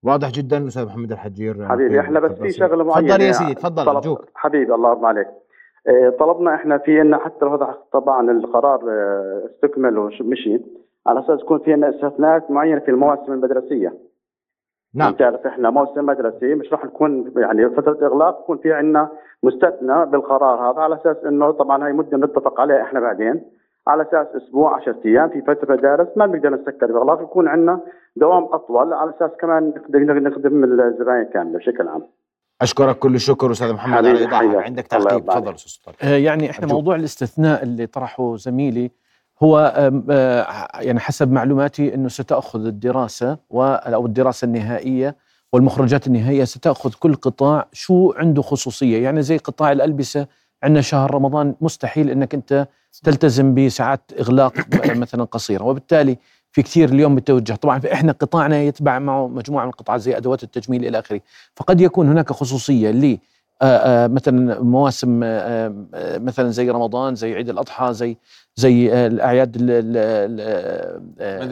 واضح 0.04 0.32
جدا 0.32 0.68
أستاذ 0.68 0.86
محمد 0.86 1.12
الحجير. 1.12 1.66
حبيبي 1.66 2.00
إحنا 2.00 2.20
بس 2.20 2.32
في 2.32 2.50
شغلة 2.50 2.84
معينة. 2.84 3.08
تفضل 3.08 3.22
يا 3.22 3.32
سيدي 3.32 3.54
تفضل 3.54 3.88
أرجوك. 3.88 4.26
حبيبي 4.36 4.74
الله 4.74 4.90
يرضى 4.90 5.08
عليك. 5.08 5.28
أه، 5.88 6.10
طلبنا 6.20 6.56
إحنا 6.56 6.78
في 6.78 7.02
إن 7.02 7.18
حتى 7.18 7.46
هذا 7.46 7.78
طبعا 7.92 8.32
القرار 8.32 8.82
استكمل 9.46 9.98
ومشي 9.98 10.60
على 11.08 11.20
أساس 11.20 11.40
يكون 11.40 11.60
في 11.60 11.74
عندنا 11.74 11.90
استثناءات 11.90 12.52
معينة 12.52 12.80
في 12.80 12.92
المواسم 12.92 13.34
المدرسية. 13.34 13.94
نعم. 14.94 15.14
تعرف 15.14 15.48
إحنا 15.48 15.70
موسم 15.70 16.06
مدرسي 16.06 16.56
مش 16.56 16.72
راح 16.74 16.86
نكون 16.86 17.34
يعني 17.38 17.70
فترة 17.70 18.08
إغلاق 18.08 18.40
يكون 18.40 18.58
في 18.58 18.74
عندنا 18.74 19.10
مستثنى 19.44 20.06
بالقرار 20.06 20.72
هذا 20.72 20.82
على 20.82 20.96
أساس 20.96 21.18
إنه 21.26 21.52
طبعا 21.52 21.86
هاي 21.86 21.94
مدة 21.94 22.18
نتفق 22.18 22.62
عليها 22.62 22.82
إحنا 22.82 23.00
بعدين. 23.00 23.42
على 23.88 24.04
أساس 24.04 24.28
أسبوع 24.36 24.76
10 24.76 24.96
أيام 25.06 25.30
في 25.30 25.42
فترة 25.42 25.76
مدارس 25.76 26.08
ما 26.16 26.26
بنقدر 26.26 26.50
نسكر 26.50 26.92
بإغلاق 26.92 27.22
يكون 27.22 27.48
عندنا 27.48 27.80
دوام 28.16 28.44
أطول 28.44 28.94
على 28.94 29.10
أساس 29.10 29.32
كمان 29.42 29.74
نقدر 29.92 30.20
نخدم 30.20 30.64
الزباين 30.64 31.26
كاملة 31.34 31.58
بشكل 31.58 31.88
عام. 31.88 32.04
أشكرك 32.62 33.00
كل 33.00 33.16
الشكر 33.16 33.52
أستاذ 33.52 33.74
محمد 33.74 33.98
على 33.98 34.12
الإيضاح. 34.12 34.66
عندك 34.66 34.88
تعقيب 34.88 35.26
تفضل 35.26 35.54
أستاذ 35.54 35.94
آه، 36.04 36.18
يعني 36.18 36.50
إحنا 36.50 36.68
موضوع 36.68 36.96
الاستثناء 36.96 37.64
اللي 37.64 37.86
طرحه 37.86 38.36
زميلي 38.36 38.92
هو 39.44 39.74
آه، 40.10 40.68
يعني 40.82 41.00
حسب 41.00 41.32
معلوماتي 41.32 41.94
إنه 41.96 42.10
ستأخذ 42.10 42.66
الدراسة 42.66 43.38
أو 43.54 44.06
الدراسة 44.06 44.46
النهائية 44.46 45.16
والمخرجات 45.54 46.08
النهائية 46.08 46.44
ستأخذ 46.44 46.94
كل 47.00 47.16
قطاع 47.16 47.68
شو 47.74 48.14
عنده 48.18 48.42
خصوصية. 48.42 49.04
يعني 49.04 49.22
زي 49.22 49.38
قطاع 49.38 49.72
الألبسة 49.72 50.28
عندنا 50.64 50.82
شهر 50.82 51.14
رمضان 51.16 51.56
مستحيل 51.62 52.10
إنك 52.10 52.34
أنت 52.34 52.68
تلتزم 53.04 53.54
بساعات 53.54 54.02
إغلاق 54.20 54.54
مثلا 55.04 55.24
قصيرة. 55.24 55.64
وبالتالي 55.64 56.18
في 56.52 56.62
كثير 56.62 56.90
اليوم 56.90 57.16
بتوجه 57.16 57.54
طبعا 57.54 57.82
إحنا 57.94 58.12
قطاعنا 58.12 58.62
يتبع 58.62 59.00
معه 59.00 59.28
مجموعة 59.28 59.64
من 59.64 59.70
القطاعات 59.70 60.02
زي 60.02 60.18
أدوات 60.18 60.44
التجميل 60.44 60.86
إلى 60.86 61.00
آخره. 61.00 61.22
فقد 61.56 61.82
يكون 61.82 62.10
هناك 62.10 62.32
خصوصية 62.32 62.92
مثلا 64.08 64.62
مواسم 64.62 65.22
آه، 65.24 65.74
مثلا 65.96 66.50
زي 66.50 66.70
رمضان 66.70 67.16
زي 67.16 67.34
عيد 67.34 67.50
الأضحى 67.50 67.94
زي 67.94 68.18
زي 68.56 69.08
الاعياد 69.08 69.58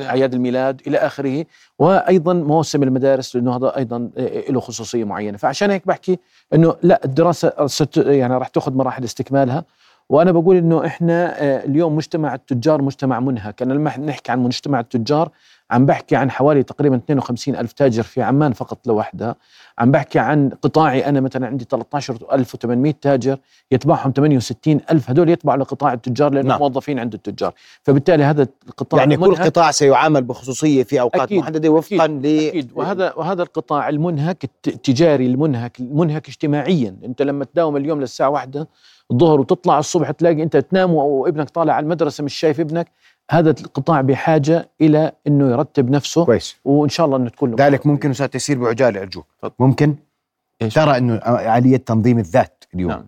أعياد 0.02 0.34
الميلاد 0.34 0.82
إلى 0.88 0.98
آخره. 0.98 1.46
وأيضا 1.80 2.34
مواسم 2.34 2.84
المدارس 2.84 3.36
لأنه 3.36 3.56
هذا 3.56 3.78
أيضا 3.78 4.10
له 4.50 4.60
خصوصية 4.60 5.04
معينة. 5.04 5.38
فعشان 5.38 5.72
هيك 5.72 5.88
بحكي 5.88 6.20
إنه 6.54 6.76
لا 6.84 7.02
الدراسة 7.06 7.68
ست 7.68 7.98
يعني 7.98 8.34
راح 8.34 8.48
تأخذ 8.48 8.74
مراحل 8.74 9.04
استكمالها. 9.04 9.66
وأنا 10.10 10.32
بقول 10.32 10.56
إنه 10.56 10.86
إحنا 10.86 11.36
اليوم 11.66 11.96
مجتمع 11.96 12.36
التجار 12.36 12.82
مجتمع 12.82 13.20
منهك. 13.20 13.62
أنا 13.62 13.74
لما 13.74 13.98
نحكي 14.00 14.32
عن 14.32 14.40
مجتمع 14.40 14.80
التجار 14.80 15.30
عم 15.72 15.86
بحكي 15.86 16.16
عن 16.16 16.32
حوالي 16.32 16.64
تقريبا 16.64 16.96
52 16.96 17.56
ألف 17.56 17.72
تاجر 17.72 18.04
في 18.04 18.22
عمان 18.22 18.54
فقط 18.54 18.88
لوحدها. 18.88 19.36
عم 19.80 19.92
بحكي 19.92 20.20
عن 20.20 20.50
قطاعي 20.62 21.06
أنا 21.06 21.22
مثلا 21.22 21.48
عندي 21.48 21.66
13800 21.66 22.94
تاجر 23.02 23.38
يتبعهم 23.72 24.12
68 24.12 24.80
ألف. 24.92 25.10
هدول 25.10 25.30
يتبعوا 25.30 25.58
لقطاع 25.58 25.94
التجار 25.94 26.34
لأنهم 26.34 26.50
نعم. 26.50 26.60
موظفين 26.60 27.00
عند 27.00 27.14
التجار. 27.14 27.54
فبالتالي 27.84 28.24
هذا 28.24 28.48
القطاع 28.68 29.00
يعني 29.00 29.18
كل 29.18 29.36
قطاع 29.36 29.72
سيعامل 29.72 30.24
بخصوصية 30.24 30.84
في 30.84 31.02
أوقات 31.02 31.22
أكيد 31.22 31.38
محددة 31.40 31.70
وفقا 31.70 32.08
ل 32.08 32.26
أكيد. 32.26 32.72
وهذا 32.76 33.14
وهذا 33.14 33.44
القطاع 33.44 33.90
المنهك 33.90 34.44
التجاري 34.68 35.26
المنهك 35.26 35.80
المنهك 35.80 36.28
اجتماعيا. 36.28 36.96
أنت 37.06 37.22
لما 37.22 37.46
تداوم 37.46 37.78
اليوم 37.78 38.02
للساعة 38.02 38.30
واحدة 38.30 38.68
الظهر 39.12 39.40
وتطلع 39.40 39.80
الصبح 39.80 40.12
تلاقي 40.12 40.44
أنت 40.44 40.58
تنام 40.58 40.94
وابنك 40.94 41.50
طالع 41.50 41.74
على 41.74 41.84
المدرسة 41.84 42.24
مش 42.24 42.34
شايف 42.34 42.60
ابنك. 42.60 42.88
هذا 43.32 43.50
القطاع 43.50 44.02
بحاجة 44.02 44.70
إلى 44.82 45.12
إنه 45.28 45.52
يرتب 45.52 45.90
نفسه 45.90 46.26
كويس. 46.26 46.56
وإن 46.66 46.90
شاء 46.90 47.06
الله 47.06 47.18
إنه 47.18 47.30
تكون 47.30 47.56
ذلك 47.56 47.88
ممكن 47.88 48.10
أستاذ 48.10 48.28
تيسير 48.28 48.60
بعجالة 48.60 49.02
أرجوك. 49.02 49.26
ممكن؟ 49.60 49.96
إيش؟ 50.62 50.74
ترى 50.74 50.98
إنه 50.98 51.16
اليه 51.58 51.78
تنظيم 51.78 52.20
الذات 52.20 52.64
اليوم. 52.76 52.92
نعم. 52.92 53.06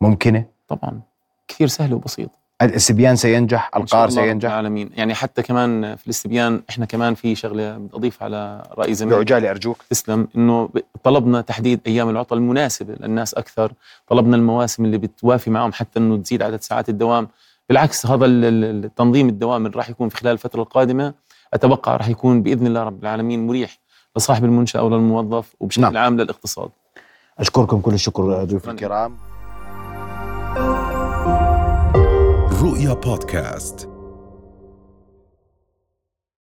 ممكنة؟ 0.00 0.44
طبعا. 0.68 1.00
كثير 1.48 1.68
سهله 1.68 1.96
وبسيطه 1.96 2.44
الاستبيان 2.62 3.16
سينجح؟ 3.16 3.70
القار 3.76 4.10
سينجح؟ 4.10 4.50
العالمين. 4.50 4.90
يعني 4.96 5.14
حتى 5.14 5.42
كمان 5.42 5.96
في 5.96 6.04
الاستبيان 6.06 6.62
إحنا 6.70 6.86
كمان 6.86 7.14
في 7.14 7.34
شغلة 7.34 7.88
اضيف 7.94 8.22
على 8.22 8.62
رأي 8.78 8.94
زميلي 8.94 9.16
بعجالة 9.16 9.50
أرجوك. 9.50 9.82
تسلم. 9.90 10.28
إنه 10.36 10.68
طلبنا 11.02 11.40
تحديد 11.40 11.80
أيام 11.86 12.08
العطل 12.08 12.36
المناسبة 12.36 12.94
للناس 13.00 13.34
أكثر. 13.34 13.72
طلبنا 14.06 14.36
المواسم 14.36 14.84
اللي 14.84 14.98
بتوافي 14.98 15.50
معهم 15.50 15.72
حتى 15.72 15.98
إنه 15.98 16.16
تزيد 16.16 16.42
عدد 16.42 16.62
ساعات 16.62 16.88
الدوام. 16.88 17.28
بالعكس 17.68 18.06
هذا 18.06 18.26
التنظيم 18.26 19.28
الدوام 19.28 19.66
اللي 19.66 19.76
راح 19.76 19.90
يكون 19.90 20.08
في 20.08 20.16
خلال 20.16 20.32
الفترة 20.32 20.62
القادمة. 20.62 21.14
أتوقع 21.54 21.96
راح 21.96 22.08
يكون 22.08 22.42
بإذن 22.42 22.66
الله 22.66 22.82
رب 22.82 23.02
العالمين 23.02 23.46
مريح 23.46 23.78
لصاحب 24.16 24.44
المنشأة 24.44 24.80
أو 24.80 24.88
للموظف 24.88 25.54
وبشكل 25.60 25.82
نعم. 25.82 25.96
عام 25.96 26.16
للاقتصاد. 26.20 26.70
أشكركم 27.38 27.80
كل 27.80 27.94
الشكر 27.94 28.44
ضيوف 28.44 28.68
الكرام. 28.68 29.16
رؤيا 32.62 32.94
بودكاست. 32.94 33.93